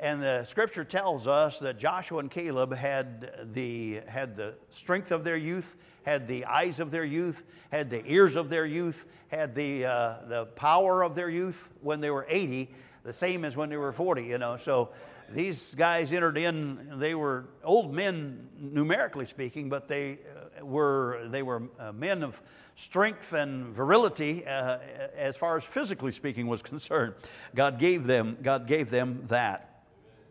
And 0.00 0.22
the 0.22 0.44
scripture 0.44 0.84
tells 0.84 1.26
us 1.26 1.58
that 1.58 1.76
Joshua 1.76 2.20
and 2.20 2.30
Caleb 2.30 2.72
had 2.72 3.52
the, 3.52 4.00
had 4.06 4.36
the 4.36 4.54
strength 4.70 5.10
of 5.10 5.24
their 5.24 5.36
youth, 5.36 5.76
had 6.04 6.28
the 6.28 6.44
eyes 6.44 6.78
of 6.78 6.92
their 6.92 7.04
youth, 7.04 7.42
had 7.72 7.90
the 7.90 8.04
ears 8.06 8.36
of 8.36 8.48
their 8.48 8.64
youth, 8.64 9.06
had 9.26 9.56
the, 9.56 9.86
uh, 9.86 10.14
the 10.28 10.46
power 10.54 11.02
of 11.02 11.16
their 11.16 11.28
youth 11.28 11.70
when 11.82 12.00
they 12.00 12.10
were 12.10 12.26
80, 12.28 12.70
the 13.02 13.12
same 13.12 13.44
as 13.44 13.56
when 13.56 13.70
they 13.70 13.76
were 13.76 13.90
40, 13.92 14.22
you 14.22 14.38
know. 14.38 14.56
So 14.56 14.90
these 15.30 15.74
guys 15.74 16.12
entered 16.12 16.38
in, 16.38 17.00
they 17.00 17.16
were 17.16 17.46
old 17.64 17.92
men, 17.92 18.48
numerically 18.56 19.26
speaking, 19.26 19.68
but 19.68 19.88
they 19.88 20.12
uh, 20.60 20.64
were, 20.64 21.26
they 21.28 21.42
were 21.42 21.64
uh, 21.80 21.90
men 21.90 22.22
of 22.22 22.40
strength 22.76 23.32
and 23.32 23.74
virility 23.74 24.46
uh, 24.46 24.78
as 25.16 25.36
far 25.36 25.56
as 25.56 25.64
physically 25.64 26.12
speaking 26.12 26.46
was 26.46 26.62
concerned. 26.62 27.14
God 27.56 27.80
gave 27.80 28.06
them, 28.06 28.36
God 28.40 28.68
gave 28.68 28.90
them 28.90 29.24
that. 29.26 29.64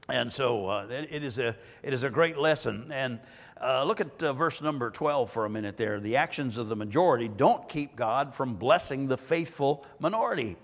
And 0.09 0.31
so 0.31 0.67
uh, 0.67 0.87
it, 0.89 1.23
is 1.23 1.37
a, 1.37 1.55
it 1.83 1.93
is 1.93 2.03
a 2.03 2.09
great 2.09 2.37
lesson. 2.37 2.91
And 2.91 3.19
uh, 3.61 3.83
look 3.83 3.99
at 3.99 4.21
uh, 4.23 4.31
verse 4.33 4.61
number 4.61 4.89
12 4.89 5.29
for 5.29 5.43
a 5.45 5.49
minute 5.49 5.75
there. 5.75 5.99
The 5.99 6.15
actions 6.15 6.57
of 6.57 6.69
the 6.69 6.77
majority 6.77 7.27
don't 7.27 7.67
keep 7.67 7.95
God 7.97 8.33
from 8.33 8.53
blessing 8.55 9.07
the 9.07 9.17
faithful 9.17 9.83
minority. 9.99 10.55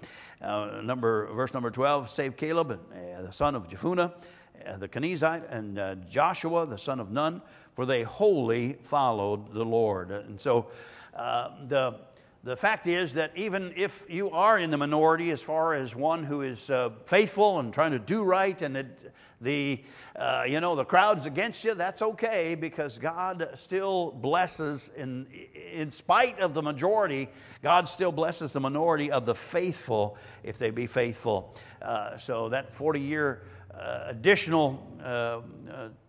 Uh, 0.41 0.81
number, 0.83 1.27
verse 1.33 1.53
number 1.53 1.71
12 1.71 2.09
save 2.09 2.37
Caleb, 2.37 2.71
and, 2.71 2.81
uh, 3.17 3.21
the 3.23 3.31
son 3.33 3.55
of 3.55 3.67
Jephunneh, 3.67 4.13
uh, 4.65 4.77
the 4.77 4.87
Kenizzite, 4.87 5.43
and 5.51 6.07
Joshua, 6.09 6.65
the 6.65 6.77
son 6.77 6.99
of 7.01 7.11
Nun, 7.11 7.41
for 7.75 7.85
they 7.85 8.03
wholly 8.03 8.77
followed 8.83 9.53
the 9.53 9.65
Lord. 9.65 10.11
And 10.11 10.39
so 10.39 10.67
the 11.15 11.95
the 12.45 12.57
fact 12.57 12.87
is 12.87 13.13
that 13.13 13.31
even 13.35 13.73
if 13.77 14.03
you 14.09 14.29
are 14.31 14.59
in 14.59 14.69
the 14.69 14.75
minority 14.77 15.31
as 15.31 15.41
far 15.41 15.75
as 15.75 15.95
one 15.95 16.23
who 16.25 16.41
is 16.41 16.69
uh, 16.69 16.89
faithful 17.05 17.59
and 17.59 17.73
trying 17.73 17.91
to 17.91 17.99
do 17.99 18.21
right 18.23 18.61
and 18.61 18.75
the, 18.75 18.85
the 19.39 19.83
uh, 20.17 20.43
you 20.45 20.59
know 20.59 20.75
the 20.75 20.83
crowd's 20.83 21.25
against 21.25 21.63
you 21.63 21.73
that's 21.73 22.01
okay 22.01 22.53
because 22.55 22.97
god 22.97 23.49
still 23.55 24.11
blesses 24.11 24.91
in, 24.97 25.25
in 25.73 25.89
spite 25.89 26.37
of 26.39 26.53
the 26.53 26.61
majority 26.61 27.29
god 27.61 27.87
still 27.87 28.11
blesses 28.11 28.51
the 28.51 28.59
minority 28.59 29.09
of 29.09 29.25
the 29.25 29.35
faithful 29.35 30.17
if 30.43 30.57
they 30.57 30.69
be 30.69 30.85
faithful 30.87 31.55
uh, 31.81 32.17
so 32.17 32.49
that 32.49 32.73
40 32.75 32.99
year 32.99 33.43
uh, 33.73 34.03
additional 34.07 34.85
uh, 35.01 35.39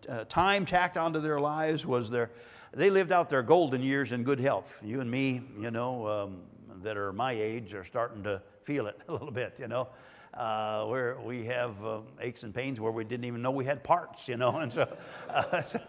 uh, 0.09 0.25
time 0.27 0.65
tacked 0.65 0.97
onto 0.97 1.19
their 1.21 1.39
lives 1.39 1.85
was 1.85 2.09
their 2.09 2.29
they 2.75 2.89
lived 2.89 3.11
out 3.11 3.29
their 3.29 3.41
golden 3.41 3.81
years 3.81 4.11
in 4.11 4.23
good 4.23 4.39
health. 4.39 4.81
You 4.83 4.99
and 4.99 5.09
me, 5.09 5.41
you 5.59 5.71
know, 5.71 6.07
um, 6.07 6.41
that 6.83 6.97
are 6.97 7.13
my 7.13 7.31
age 7.31 7.73
are 7.73 7.85
starting 7.85 8.21
to 8.23 8.41
feel 8.65 8.87
it 8.87 8.99
a 9.07 9.13
little 9.13 9.31
bit, 9.31 9.55
you 9.57 9.67
know, 9.67 9.87
uh, 10.33 10.83
where 10.85 11.17
we 11.21 11.45
have 11.45 11.83
uh, 11.83 11.99
aches 12.21 12.43
and 12.43 12.53
pains 12.53 12.79
where 12.79 12.91
we 12.91 13.05
didn't 13.05 13.25
even 13.25 13.41
know 13.41 13.51
we 13.51 13.63
had 13.65 13.83
parts, 13.83 14.27
you 14.27 14.35
know. 14.37 14.57
And 14.59 14.71
so, 14.73 14.87
uh, 15.29 15.63
so 15.63 15.79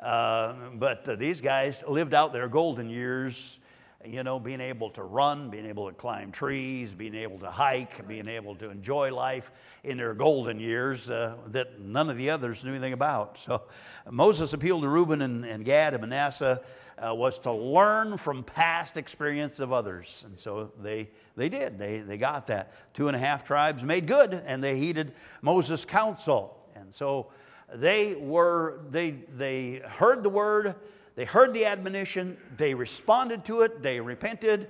uh, 0.00 0.02
uh, 0.02 0.54
but 0.74 1.08
uh, 1.08 1.16
these 1.16 1.40
guys 1.40 1.82
lived 1.88 2.12
out 2.14 2.32
their 2.32 2.48
golden 2.48 2.90
years 2.90 3.58
you 4.04 4.22
know, 4.24 4.40
being 4.40 4.60
able 4.60 4.90
to 4.90 5.02
run, 5.02 5.50
being 5.50 5.66
able 5.66 5.88
to 5.88 5.94
climb 5.94 6.32
trees, 6.32 6.92
being 6.92 7.14
able 7.14 7.38
to 7.38 7.50
hike, 7.50 8.06
being 8.08 8.28
able 8.28 8.54
to 8.56 8.70
enjoy 8.70 9.12
life 9.14 9.50
in 9.84 9.96
their 9.96 10.14
golden 10.14 10.58
years 10.58 11.08
uh, 11.08 11.36
that 11.48 11.80
none 11.80 12.10
of 12.10 12.16
the 12.16 12.30
others 12.30 12.64
knew 12.64 12.70
anything 12.72 12.92
about. 12.92 13.38
So 14.02 14.10
Moses' 14.10 14.52
appealed 14.52 14.82
to 14.82 14.88
Reuben 14.88 15.22
and, 15.22 15.44
and 15.44 15.64
Gad 15.64 15.94
and 15.94 16.00
Manasseh 16.00 16.60
uh, 16.98 17.14
was 17.14 17.38
to 17.40 17.52
learn 17.52 18.16
from 18.16 18.42
past 18.44 18.96
experience 18.96 19.60
of 19.60 19.72
others. 19.72 20.22
And 20.26 20.38
so 20.38 20.72
they, 20.80 21.10
they 21.36 21.48
did. 21.48 21.78
They, 21.78 21.98
they 22.00 22.18
got 22.18 22.48
that. 22.48 22.72
Two 22.94 23.06
and 23.08 23.16
a 23.16 23.20
half 23.20 23.44
tribes 23.44 23.82
made 23.84 24.06
good, 24.06 24.42
and 24.46 24.62
they 24.64 24.76
heeded 24.78 25.12
Moses' 25.42 25.84
counsel. 25.84 26.58
And 26.74 26.92
so 26.94 27.28
they 27.74 28.14
were, 28.14 28.80
they, 28.90 29.10
they 29.36 29.82
heard 29.86 30.22
the 30.24 30.30
word 30.30 30.74
they 31.14 31.24
heard 31.24 31.52
the 31.52 31.66
admonition, 31.66 32.38
they 32.56 32.74
responded 32.74 33.44
to 33.46 33.62
it, 33.62 33.82
they 33.82 34.00
repented, 34.00 34.68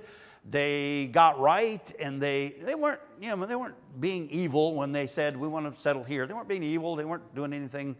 they 0.49 1.05
got 1.05 1.39
right, 1.39 1.89
and 1.99 2.21
they, 2.21 2.55
they 2.63 2.75
weren't, 2.75 2.99
you 3.21 3.33
know, 3.33 3.45
they 3.45 3.55
weren't 3.55 3.75
being 4.01 4.29
evil 4.29 4.75
when 4.75 4.91
they 4.91 5.07
said, 5.07 5.37
we 5.37 5.47
want 5.47 5.73
to 5.73 5.81
settle 5.81 6.03
here. 6.03 6.27
They 6.27 6.33
weren't 6.33 6.49
being 6.49 6.63
evil, 6.63 6.97
they 6.97 7.05
weren't 7.05 7.33
doing 7.33 7.53
anything, 7.53 7.95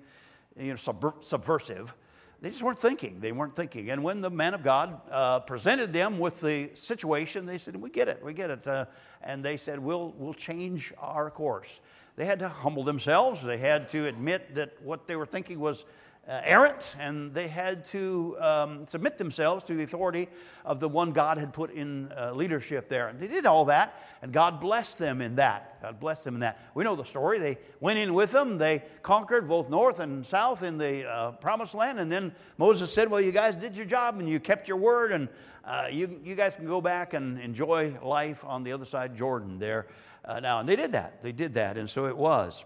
you 0.59 0.71
know, 0.71 0.75
sub- 0.75 1.15
subversive. 1.23 1.93
They 2.41 2.49
just 2.49 2.61
weren't 2.61 2.79
thinking. 2.79 3.21
They 3.21 3.31
weren't 3.31 3.55
thinking. 3.55 3.89
And 3.89 4.03
when 4.03 4.19
the 4.19 4.29
man 4.29 4.53
of 4.53 4.61
God 4.61 4.99
uh, 5.09 5.39
presented 5.39 5.93
them 5.93 6.19
with 6.19 6.41
the 6.41 6.71
situation, 6.73 7.45
they 7.45 7.57
said, 7.57 7.77
We 7.77 7.89
get 7.89 8.09
it, 8.09 8.21
we 8.21 8.33
get 8.33 8.49
it. 8.51 8.67
Uh, 8.67 8.85
and 9.23 9.43
they 9.45 9.55
said, 9.55 9.79
we'll, 9.79 10.13
we'll 10.17 10.33
change 10.33 10.93
our 10.97 11.31
course. 11.31 11.79
They 12.17 12.25
had 12.25 12.39
to 12.39 12.49
humble 12.49 12.83
themselves. 12.83 13.41
They 13.41 13.57
had 13.57 13.87
to 13.91 14.07
admit 14.07 14.55
that 14.55 14.73
what 14.83 15.07
they 15.07 15.15
were 15.15 15.25
thinking 15.25 15.61
was 15.61 15.85
uh, 16.27 16.39
errant, 16.45 16.95
and 16.99 17.33
they 17.33 17.47
had 17.49 17.85
to 17.87 18.37
um, 18.39 18.87
submit 18.87 19.17
themselves 19.17 19.63
to 19.65 19.75
the 19.75 19.83
authority 19.83 20.29
of 20.63 20.79
the 20.79 20.87
one 20.87 21.11
God 21.11 21.37
had 21.37 21.51
put 21.51 21.71
in 21.71 22.11
uh, 22.17 22.31
leadership 22.33 22.87
there. 22.87 23.09
And 23.09 23.19
they 23.19 23.27
did 23.27 23.45
all 23.45 23.65
that, 23.65 24.01
and 24.21 24.31
God 24.31 24.61
blessed 24.61 24.97
them 24.97 25.21
in 25.21 25.35
that. 25.35 25.81
God 25.81 25.99
blessed 25.99 26.23
them 26.23 26.35
in 26.35 26.39
that. 26.39 26.61
We 26.75 26.85
know 26.85 26.95
the 26.95 27.03
story. 27.03 27.39
They 27.39 27.57
went 27.81 27.99
in 27.99 28.13
with 28.13 28.31
them, 28.31 28.57
they 28.57 28.83
conquered 29.01 29.49
both 29.49 29.69
north 29.69 29.99
and 29.99 30.25
south 30.25 30.63
in 30.63 30.77
the 30.77 31.05
uh, 31.05 31.31
promised 31.33 31.75
land, 31.75 31.99
and 31.99 32.09
then 32.09 32.33
Moses 32.57 32.93
said, 32.93 33.09
Well, 33.11 33.21
you 33.21 33.33
guys 33.33 33.57
did 33.57 33.75
your 33.75 33.85
job, 33.85 34.19
and 34.19 34.29
you 34.29 34.39
kept 34.39 34.67
your 34.69 34.77
word, 34.77 35.11
and 35.11 35.27
uh, 35.65 35.87
you, 35.91 36.19
you 36.23 36.35
guys 36.35 36.55
can 36.55 36.67
go 36.67 36.79
back 36.79 37.13
and 37.13 37.37
enjoy 37.39 37.95
life 38.01 38.45
on 38.45 38.63
the 38.63 38.71
other 38.73 38.85
side 38.85 39.15
Jordan 39.15 39.59
there 39.59 39.87
uh, 40.23 40.39
now. 40.39 40.59
And 40.59 40.67
they 40.69 40.75
did 40.75 40.91
that. 40.93 41.21
They 41.23 41.31
did 41.33 41.53
that, 41.55 41.77
and 41.77 41.89
so 41.89 42.07
it 42.07 42.15
was. 42.17 42.63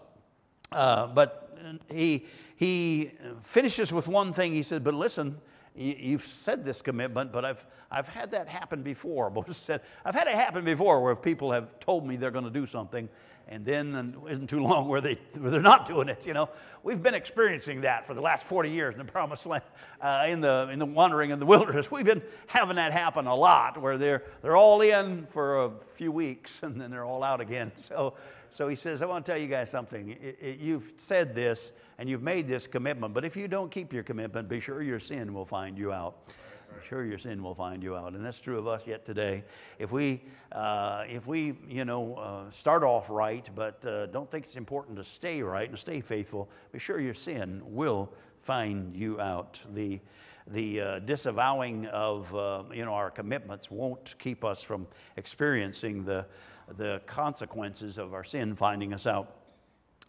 Uh, 0.71 1.07
but 1.07 1.46
he, 1.91 2.25
he 2.55 3.11
finishes 3.43 3.91
with 3.91 4.07
one 4.07 4.33
thing. 4.33 4.53
He 4.53 4.63
said, 4.63 4.83
But 4.83 4.93
listen, 4.93 5.37
you've 5.75 6.25
said 6.25 6.65
this 6.65 6.81
commitment, 6.81 7.31
but 7.31 7.45
I've, 7.45 7.65
I've 7.91 8.07
had 8.07 8.31
that 8.31 8.47
happen 8.47 8.83
before. 8.83 9.29
Moses 9.29 9.57
said, 9.57 9.81
I've 10.05 10.15
had 10.15 10.27
it 10.27 10.35
happen 10.35 10.63
before 10.65 11.01
where 11.01 11.15
people 11.15 11.51
have 11.51 11.79
told 11.79 12.05
me 12.05 12.15
they're 12.15 12.31
going 12.31 12.45
to 12.45 12.51
do 12.51 12.65
something, 12.65 13.09
and 13.49 13.65
then 13.65 13.95
and 13.95 14.15
isn't 14.27 14.47
too 14.49 14.59
long 14.61 14.89
where, 14.89 14.99
they, 15.01 15.17
where 15.39 15.51
they're 15.51 15.61
not 15.61 15.85
doing 15.85 16.09
it, 16.09 16.25
you 16.25 16.33
know. 16.33 16.49
We've 16.83 17.01
been 17.01 17.13
experiencing 17.13 17.81
that 17.81 18.05
for 18.05 18.13
the 18.13 18.19
last 18.21 18.45
40 18.45 18.69
years 18.69 18.93
in 18.93 18.97
the 18.99 19.09
promised 19.11 19.45
land, 19.45 19.63
uh, 20.01 20.25
in, 20.27 20.41
the, 20.41 20.67
in 20.71 20.79
the 20.79 20.85
wandering 20.85 21.31
in 21.31 21.39
the 21.39 21.45
wilderness. 21.45 21.89
We've 21.91 22.05
been 22.05 22.21
having 22.47 22.75
that 22.77 22.91
happen 22.93 23.25
a 23.27 23.35
lot 23.35 23.79
where 23.81 23.97
they're, 23.97 24.23
they're 24.41 24.55
all 24.57 24.81
in 24.81 25.27
for 25.31 25.63
a 25.65 25.71
few 25.95 26.11
weeks, 26.11 26.59
and 26.61 26.79
then 26.81 26.91
they're 26.91 27.05
all 27.05 27.23
out 27.23 27.39
again. 27.39 27.71
So 27.87 28.15
so 28.57 28.67
he 28.67 28.75
says, 28.75 29.03
I 29.03 29.05
want 29.05 29.23
to 29.23 29.31
tell 29.31 29.39
you 29.39 29.45
guys 29.47 29.69
something. 29.69 30.17
It, 30.19 30.39
it, 30.41 30.57
you've 30.59 30.91
said 30.97 31.35
this 31.35 31.71
and 31.99 32.09
you've 32.09 32.23
made 32.23 32.47
this 32.47 32.65
commitment, 32.65 33.13
but 33.13 33.23
if 33.23 33.37
you 33.37 33.47
don't 33.47 33.69
keep 33.69 33.93
your 33.93 34.01
commitment, 34.01 34.49
be 34.49 34.59
sure 34.59 34.81
your 34.81 34.99
sin 34.99 35.31
will 35.31 35.45
find 35.45 35.77
you 35.77 35.93
out. 35.93 36.25
Be 36.25 36.87
sure 36.89 37.05
your 37.05 37.19
sin 37.19 37.43
will 37.43 37.53
find 37.53 37.83
you 37.83 37.95
out 37.95 38.13
and 38.15 38.25
that's 38.25 38.39
true 38.41 38.57
of 38.57 38.65
us 38.67 38.87
yet 38.87 39.05
today 39.05 39.43
if 39.79 39.91
we 39.93 40.21
uh, 40.51 41.05
if 41.07 41.25
we 41.27 41.55
you 41.69 41.85
know 41.85 42.15
uh, 42.15 42.51
start 42.51 42.83
off 42.83 43.09
right 43.09 43.49
but 43.55 43.83
uh, 43.85 44.07
don't 44.07 44.29
think 44.29 44.43
it's 44.43 44.57
important 44.57 44.97
to 44.97 45.03
stay 45.03 45.41
right 45.41 45.67
and 45.69 45.79
stay 45.79 46.01
faithful 46.01 46.47
be 46.73 46.77
sure 46.77 46.99
your 46.99 47.13
sin 47.13 47.61
will 47.65 48.11
find 48.41 48.95
you 48.97 49.19
out 49.19 49.59
the 49.73 49.99
the 50.47 50.81
uh, 50.81 50.99
disavowing 50.99 51.87
of 51.87 52.35
uh, 52.35 52.63
you 52.73 52.83
know 52.83 52.93
our 52.93 53.09
commitments 53.11 53.71
won't 53.71 54.13
keep 54.19 54.43
us 54.43 54.61
from 54.61 54.85
experiencing 55.15 56.03
the 56.03 56.25
the 56.75 57.01
consequences 57.05 57.97
of 57.97 58.13
our 58.13 58.23
sin 58.23 58.55
finding 58.55 58.93
us 58.93 59.07
out. 59.07 59.33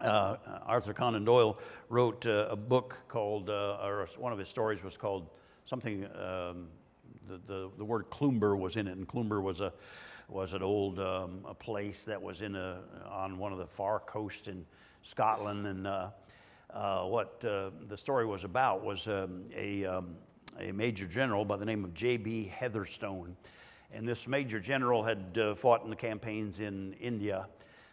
Uh, 0.01 0.37
uh, 0.47 0.59
Arthur 0.66 0.92
Conan 0.92 1.25
Doyle 1.25 1.59
wrote 1.88 2.27
uh, 2.27 2.49
a 2.51 2.57
book 2.57 2.97
called, 3.09 3.51
uh, 3.51 3.79
or 3.83 4.07
one 4.18 4.33
of 4.33 4.38
his 4.38 4.49
stories 4.49 4.83
was 4.83 4.97
called 4.97 5.29
something. 5.64 6.05
Um, 6.16 6.68
the, 7.29 7.38
the, 7.47 7.71
the, 7.79 7.85
word 7.85 8.05
Cloomber 8.11 8.57
was 8.59 8.77
in 8.77 8.88
it, 8.88 8.97
and 8.97 9.07
Cloomber 9.07 9.40
was 9.42 9.61
a 9.61 9.73
was 10.29 10.53
an 10.53 10.62
old 10.62 10.99
um, 10.99 11.40
a 11.47 11.55
place 11.55 12.05
that 12.05 12.21
was 12.21 12.42
in 12.42 12.55
a 12.57 12.79
on 13.11 13.38
one 13.38 13.53
of 13.53 13.59
the 13.59 13.66
far 13.66 13.99
coasts 14.01 14.47
in 14.49 14.64
Scotland. 15.03 15.66
And 15.66 15.87
uh, 15.87 16.11
uh, 16.71 17.03
what 17.05 17.40
the 17.40 17.71
story 17.97 18.25
was 18.25 18.44
about 18.44 18.83
was 18.85 19.07
um, 19.09 19.44
a 19.55 19.85
um, 19.85 20.14
a 20.61 20.71
major 20.73 21.07
general 21.07 21.44
by 21.44 21.57
the 21.57 21.64
name 21.66 21.85
of 21.85 21.92
J.B. 21.94 22.53
Heatherstone. 22.57 23.35
And 23.90 24.07
this 24.07 24.27
major 24.29 24.61
general 24.61 25.03
had 25.03 25.38
uh, 25.38 25.55
fought 25.55 25.83
in 25.83 25.88
the 25.90 25.96
campaigns 25.96 26.61
in 26.61 26.92
India. 26.94 27.46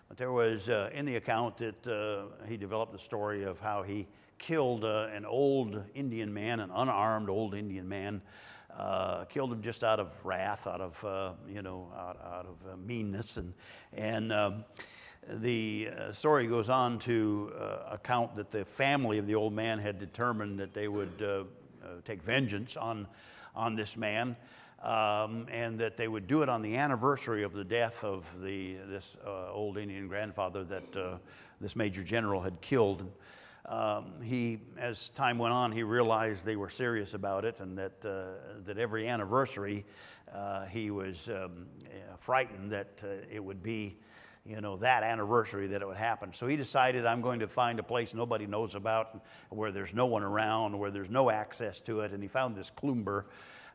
But 0.10 0.18
there 0.18 0.32
was 0.32 0.70
uh, 0.70 0.90
in 0.94 1.06
the 1.06 1.16
account 1.16 1.58
that 1.60 1.88
uh, 1.88 2.46
he 2.48 2.58
developed 2.58 2.92
the 2.92 3.00
story 3.00 3.44
of 3.44 3.60
how 3.62 3.82
he 3.82 4.06
killed 4.38 4.84
uh, 4.84 5.08
an 5.14 5.26
old 5.26 5.82
Indian 5.96 6.34
man, 6.34 6.60
an 6.60 6.70
unarmed 6.70 7.30
old 7.30 7.54
Indian 7.56 7.88
man, 7.88 8.22
uh, 8.76 9.24
killed 9.26 9.54
him 9.54 9.62
just 9.62 9.86
out 9.86 10.00
of 10.02 10.10
wrath, 10.26 10.68
out 10.68 10.82
of 10.82 11.04
uh, 11.06 11.32
you 11.48 11.62
know, 11.62 11.88
out, 11.98 12.18
out 12.22 12.46
of 12.46 12.74
uh, 12.74 12.76
meanness, 12.76 13.38
and 13.38 13.54
and 13.94 14.34
um, 14.34 14.66
the 15.30 15.90
uh, 15.98 16.12
story 16.12 16.46
goes 16.46 16.68
on 16.68 17.00
to 17.00 17.52
account 17.90 18.36
that 18.36 18.52
the 18.52 18.64
family 18.66 19.18
of 19.18 19.26
the 19.26 19.34
old 19.34 19.54
man 19.54 19.80
had 19.80 19.98
determined 19.98 20.60
that 20.60 20.72
they 20.74 20.88
would 20.90 21.24
take 22.04 22.22
vengeance 22.22 22.76
on 22.78 23.08
on 23.56 23.76
this 23.76 23.96
man 23.98 24.36
um, 24.82 25.48
and 25.52 25.80
that 25.80 25.98
they 25.98 26.08
would 26.08 26.28
do 26.28 26.42
it 26.42 26.50
on 26.50 26.62
the 26.62 26.76
anniversary 26.76 27.44
of 27.44 27.54
the 27.54 27.64
death 27.64 28.04
of 28.04 28.26
the, 28.42 28.76
this 28.88 29.16
uh, 29.26 29.52
old 29.52 29.78
Indian 29.78 30.08
grandfather 30.08 30.64
that 30.64 30.96
uh, 30.96 31.18
this 31.62 31.76
major 31.76 32.04
general 32.04 32.42
had 32.42 32.60
killed. 32.62 33.10
Um, 33.68 34.14
he, 34.22 34.60
as 34.78 35.10
time 35.10 35.38
went 35.40 35.54
on, 35.54 35.72
he 35.72 35.82
realized 35.84 36.46
they 36.46 36.56
were 36.56 36.70
serious 36.70 37.14
about 37.16 37.46
it, 37.46 37.56
and 37.60 37.78
that 37.80 38.06
uh, 38.06 38.58
that 38.66 38.78
every 38.78 39.08
anniversary, 39.08 39.86
uh, 40.32 40.66
he 40.66 40.92
was 40.92 41.30
um, 41.30 41.66
uh, 41.86 42.16
frightened 42.20 42.72
that 42.72 43.00
uh, 43.04 43.08
it 43.32 43.44
would 43.44 43.64
be 43.64 43.98
you 44.48 44.62
know, 44.62 44.78
that 44.78 45.02
anniversary 45.02 45.66
that 45.66 45.82
it 45.82 45.88
would 45.88 45.98
happen. 45.98 46.32
So 46.32 46.46
he 46.46 46.56
decided, 46.56 47.04
I'm 47.04 47.20
going 47.22 47.40
to 47.40 47.48
find 47.48 47.80
a 47.80 47.84
place 47.84 48.14
nobody 48.14 48.46
knows 48.46 48.76
about, 48.76 49.20
where 49.50 49.72
there's 49.72 49.92
no 49.96 50.06
one 50.06 50.22
around, 50.22 50.78
where 50.78 50.92
there's 50.92 51.10
no 51.10 51.32
access 51.32 51.80
to 51.80 52.02
it. 52.02 52.12
And 52.12 52.22
he 52.22 52.30
found 52.30 52.56
this 52.56 52.70
Cloomber, 52.70 53.24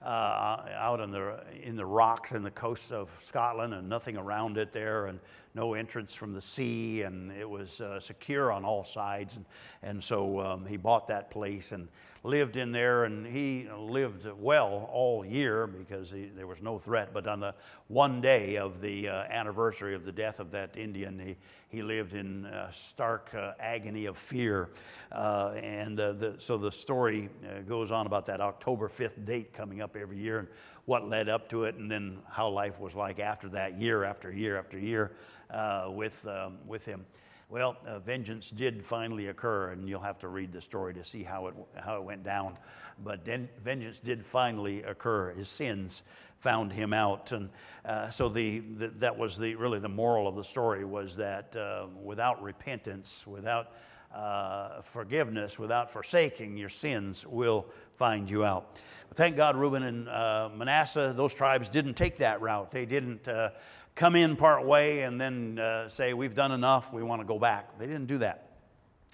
uh, 0.03 0.57
out 0.77 1.01
in 1.01 1.11
the, 1.11 1.41
in 1.63 1.77
the 1.77 1.85
rocks 1.85 2.33
in 2.33 2.43
the 2.43 2.51
coasts 2.51 2.91
of 2.91 3.11
Scotland 3.23 3.75
and 3.75 3.89
nothing 3.89 4.17
around 4.17 4.57
it 4.57 4.73
there. 4.73 5.07
And 5.07 5.21
no 5.55 5.75
entrance 5.75 6.15
from 6.15 6.33
the 6.33 6.41
sea, 6.41 7.03
and 7.03 7.33
it 7.33 7.49
was 7.49 7.81
uh, 7.81 7.99
secure 7.99 8.53
on 8.53 8.65
all 8.65 8.85
sides. 8.85 9.37
And, 9.37 9.45
and 9.83 10.05
so 10.05 10.41
um, 10.41 10.67
he 10.67 10.77
bought 10.77 11.09
that 11.09 11.31
place 11.31 11.73
and 11.73 11.89
lived 12.23 12.57
in 12.57 12.71
there, 12.71 13.05
and 13.05 13.27
he 13.27 13.69
lived 13.77 14.27
well 14.39 14.89
all 14.93 15.25
year 15.25 15.67
because 15.67 16.11
he, 16.11 16.27
there 16.27 16.47
was 16.47 16.59
no 16.63 16.79
threat. 16.79 17.11
But 17.13 17.27
on 17.27 17.41
the 17.41 17.55
one 17.89 18.21
day 18.21 18.59
of 18.59 18.81
the 18.81 19.09
uh, 19.09 19.13
anniversary 19.25 19.95
of 19.95 20.05
the 20.05 20.13
death 20.13 20.39
of 20.39 20.53
that 20.53 20.77
Indian, 20.77 21.19
he, 21.19 21.37
he 21.69 21.83
lived 21.83 22.15
in 22.15 22.47
uh, 22.47 22.71
stark 22.71 23.35
uh, 23.35 23.53
agony 23.59 24.05
of 24.07 24.17
fear. 24.17 24.71
Uh, 25.11 25.55
and 25.61 25.99
uh, 25.99 26.13
the, 26.13 26.35
so 26.39 26.59
the 26.59 26.71
story 26.71 27.29
goes 27.69 27.91
on 27.91 28.07
about 28.07 28.27
that 28.27 28.41
October 28.41 28.89
5th 28.89 29.25
date 29.25 29.53
coming 29.53 29.81
up 29.83 29.97
every 29.97 30.19
year. 30.19 30.39
And 30.39 30.49
what 30.91 31.09
led 31.09 31.29
up 31.29 31.49
to 31.49 31.65
it, 31.67 31.77
and 31.77 31.89
then 31.89 32.19
how 32.29 32.49
life 32.49 32.81
was 32.81 32.97
like 32.97 33.21
after 33.21 33.49
that, 33.49 33.79
year 33.79 34.03
after 34.03 34.29
year 34.33 34.59
after 34.59 34.77
year, 34.77 35.13
uh, 35.49 35.87
with, 35.89 36.27
um, 36.27 36.59
with 36.67 36.85
him. 36.85 37.07
Well, 37.49 37.77
uh, 37.87 38.01
vengeance 38.01 38.51
did 38.51 38.85
finally 38.85 39.29
occur, 39.29 39.69
and 39.71 39.89
you'll 39.89 40.01
have 40.01 40.19
to 40.19 40.27
read 40.27 40.53
the 40.53 40.61
story 40.61 40.93
to 40.95 41.05
see 41.05 41.23
how 41.23 41.47
it, 41.47 41.55
how 41.77 41.97
it 41.99 42.03
went 42.03 42.25
down. 42.25 42.59
But 43.05 43.25
then 43.25 43.49
vengeance 43.63 44.01
did 44.01 44.27
finally 44.27 44.83
occur. 44.83 45.33
His 45.33 45.49
sins 45.49 46.03
found 46.41 46.73
him 46.73 46.93
out, 46.93 47.31
and 47.31 47.51
uh, 47.85 48.11
so 48.11 48.29
the, 48.29 48.59
the, 48.59 48.89
that 48.99 49.17
was 49.17 49.39
the 49.39 49.55
really 49.55 49.79
the 49.79 49.89
moral 49.89 50.27
of 50.27 50.35
the 50.35 50.43
story 50.43 50.85
was 50.85 51.15
that 51.17 51.55
uh, 51.55 51.87
without 52.03 52.43
repentance, 52.43 53.25
without 53.29 53.75
uh, 54.15 54.83
forgiveness 54.93 55.59
without 55.59 55.91
forsaking 55.91 56.57
your 56.57 56.69
sins 56.69 57.25
will 57.27 57.67
find 57.97 58.29
you 58.29 58.45
out. 58.45 58.77
But 59.09 59.17
thank 59.17 59.37
God, 59.37 59.57
Reuben 59.57 59.83
and 59.85 60.09
uh, 60.09 60.49
Manasseh, 60.57 61.13
those 61.17 61.33
tribes 61.33 61.69
didn't 61.69 61.95
take 61.95 62.17
that 62.19 62.41
route. 62.41 62.71
They 62.71 62.87
didn't 62.87 63.27
uh, 63.29 63.51
come 63.95 64.17
in 64.17 64.37
part 64.37 64.65
way 64.65 65.03
and 65.03 65.21
then 65.21 65.59
uh, 65.59 65.89
say, 65.89 66.13
We've 66.15 66.35
done 66.35 66.53
enough, 66.53 66.93
we 66.93 67.03
want 67.03 67.21
to 67.23 67.27
go 67.27 67.39
back. 67.39 67.79
They 67.79 67.87
didn't 67.87 68.07
do 68.07 68.19
that. 68.19 68.47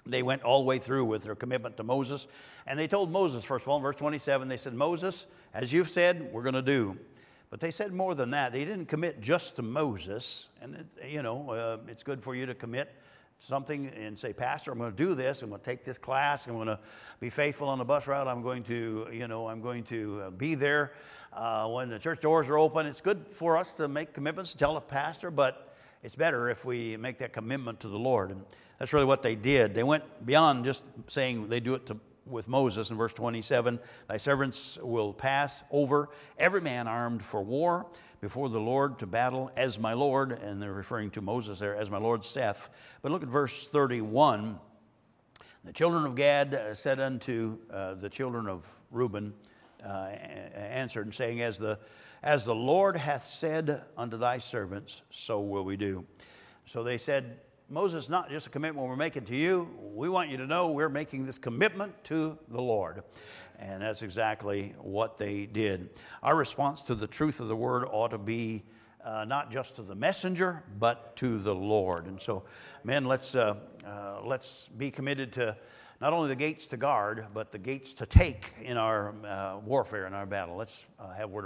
They 0.05 0.23
went 0.23 0.43
all 0.43 0.59
the 0.59 0.65
way 0.65 0.79
through 0.79 1.05
with 1.05 1.23
their 1.23 1.35
commitment 1.35 1.77
to 1.77 1.83
Moses. 1.83 2.27
And 2.65 2.79
they 2.79 2.87
told 2.87 3.11
Moses, 3.11 3.43
first 3.43 3.63
of 3.63 3.69
all, 3.69 3.77
in 3.77 3.83
verse 3.83 3.97
27, 3.97 4.47
they 4.47 4.55
said, 4.57 4.73
Moses, 4.73 5.25
as 5.53 5.73
you've 5.73 5.89
said, 5.89 6.29
we're 6.31 6.43
going 6.43 6.55
to 6.55 6.61
do. 6.61 6.97
But 7.49 7.59
they 7.59 7.71
said 7.71 7.91
more 7.93 8.15
than 8.15 8.31
that. 8.31 8.51
They 8.53 8.63
didn't 8.65 8.87
commit 8.87 9.19
just 9.19 9.57
to 9.57 9.61
Moses. 9.63 10.47
And, 10.61 10.75
it, 11.01 11.09
you 11.09 11.21
know, 11.21 11.49
uh, 11.49 11.77
it's 11.89 12.03
good 12.03 12.23
for 12.23 12.35
you 12.35 12.45
to 12.45 12.53
commit 12.55 12.89
something 13.39 13.87
and 13.89 14.17
say, 14.17 14.33
Pastor, 14.33 14.71
I'm 14.71 14.79
going 14.79 14.91
to 14.91 14.97
do 14.97 15.13
this. 15.13 15.41
I'm 15.41 15.49
going 15.49 15.61
to 15.61 15.65
take 15.65 15.83
this 15.83 15.97
class. 15.97 16.47
I'm 16.47 16.53
going 16.55 16.67
to 16.67 16.79
be 17.19 17.29
faithful 17.29 17.69
on 17.69 17.77
the 17.77 17.85
bus 17.85 18.07
route. 18.07 18.27
I'm 18.27 18.41
going 18.41 18.63
to, 18.63 19.07
you 19.11 19.27
know, 19.27 19.47
I'm 19.47 19.61
going 19.61 19.83
to 19.85 20.23
uh, 20.25 20.29
be 20.31 20.55
there 20.55 20.93
uh, 21.33 21.67
when 21.67 21.89
the 21.89 21.99
church 21.99 22.21
doors 22.21 22.49
are 22.49 22.57
open. 22.57 22.85
It's 22.85 23.01
good 23.01 23.25
for 23.31 23.57
us 23.57 23.73
to 23.75 23.87
make 23.87 24.13
commitments, 24.13 24.51
to 24.53 24.57
tell 24.57 24.77
a 24.77 24.81
pastor, 24.81 25.29
but 25.31 25.75
it's 26.03 26.15
better 26.15 26.49
if 26.49 26.65
we 26.65 26.97
make 26.97 27.19
that 27.19 27.33
commitment 27.33 27.79
to 27.81 27.89
the 27.89 27.99
Lord. 27.99 28.31
And 28.31 28.43
that's 28.79 28.93
really 28.93 29.05
what 29.05 29.21
they 29.21 29.35
did. 29.35 29.73
They 29.75 29.83
went 29.83 30.03
beyond 30.25 30.65
just 30.65 30.83
saying 31.07 31.47
they 31.49 31.59
do 31.59 31.75
it 31.75 31.85
to, 31.87 31.97
with 32.25 32.47
Moses 32.47 32.89
in 32.89 32.97
verse 32.97 33.13
27 33.13 33.79
Thy 34.09 34.17
servants 34.17 34.77
will 34.81 35.13
pass 35.13 35.63
over 35.71 36.09
every 36.37 36.59
man 36.61 36.85
armed 36.87 37.23
for 37.23 37.41
war 37.41 37.85
before 38.21 38.49
the 38.49 38.59
Lord 38.59 38.99
to 38.99 39.05
battle 39.07 39.51
as 39.55 39.77
my 39.77 39.93
Lord, 39.93 40.31
and 40.31 40.61
they're 40.61 40.73
referring 40.73 41.11
to 41.11 41.21
Moses 41.21 41.59
there, 41.59 41.75
as 41.75 41.89
my 41.89 41.97
Lord 41.99 42.25
saith. 42.25 42.69
But 43.01 43.11
look 43.11 43.21
at 43.23 43.29
verse 43.29 43.67
31. 43.67 44.59
The 45.63 45.73
children 45.73 46.05
of 46.05 46.15
Gad 46.15 46.53
uh, 46.55 46.73
said 46.73 46.99
unto 46.99 47.57
uh, 47.71 47.93
the 47.95 48.09
children 48.09 48.47
of 48.47 48.63
Reuben, 48.91 49.33
uh, 49.85 49.89
answered 50.55 51.05
and 51.05 51.13
saying, 51.13 51.41
as 51.41 51.57
the, 51.59 51.77
as 52.23 52.45
the 52.45 52.55
Lord 52.55 52.97
hath 52.97 53.27
said 53.27 53.83
unto 53.97 54.17
thy 54.17 54.39
servants, 54.39 55.01
so 55.11 55.39
will 55.39 55.63
we 55.63 55.77
do. 55.77 56.03
So 56.65 56.83
they 56.83 56.97
said, 56.97 57.37
Moses, 57.69 58.09
not 58.09 58.29
just 58.29 58.47
a 58.47 58.49
commitment 58.49 58.87
we're 58.87 58.95
making 58.95 59.25
to 59.25 59.35
you, 59.35 59.69
we 59.93 60.09
want 60.09 60.29
you 60.29 60.37
to 60.37 60.47
know 60.47 60.71
we're 60.71 60.89
making 60.89 61.25
this 61.27 61.37
commitment 61.37 62.01
to 62.05 62.37
the 62.49 62.61
Lord. 62.61 63.03
And 63.59 63.81
that's 63.81 64.01
exactly 64.01 64.73
what 64.79 65.17
they 65.17 65.45
did. 65.45 65.89
Our 66.21 66.35
response 66.35 66.81
to 66.83 66.95
the 66.95 67.07
truth 67.07 67.39
of 67.39 67.47
the 67.47 67.55
word 67.55 67.85
ought 67.91 68.09
to 68.11 68.17
be 68.17 68.63
uh, 69.03 69.25
not 69.25 69.51
just 69.51 69.77
to 69.77 69.81
the 69.83 69.95
messenger, 69.95 70.63
but 70.79 71.15
to 71.15 71.39
the 71.39 71.55
Lord. 71.55 72.05
And 72.07 72.21
so, 72.21 72.43
men, 72.83 73.05
let's, 73.05 73.33
uh, 73.35 73.55
uh, 73.85 74.19
let's 74.23 74.67
be 74.77 74.91
committed 74.91 75.33
to 75.33 75.55
not 76.01 76.13
only 76.13 76.27
the 76.29 76.35
gates 76.35 76.67
to 76.67 76.77
guard, 76.77 77.27
but 77.33 77.51
the 77.51 77.57
gates 77.57 77.95
to 77.95 78.05
take 78.05 78.53
in 78.61 78.77
our 78.77 79.13
uh, 79.25 79.57
warfare, 79.65 80.05
in 80.05 80.13
our 80.13 80.27
battle. 80.27 80.55
Let's 80.57 80.85
uh, 80.97 81.11
have 81.13 81.29
word 81.31 81.45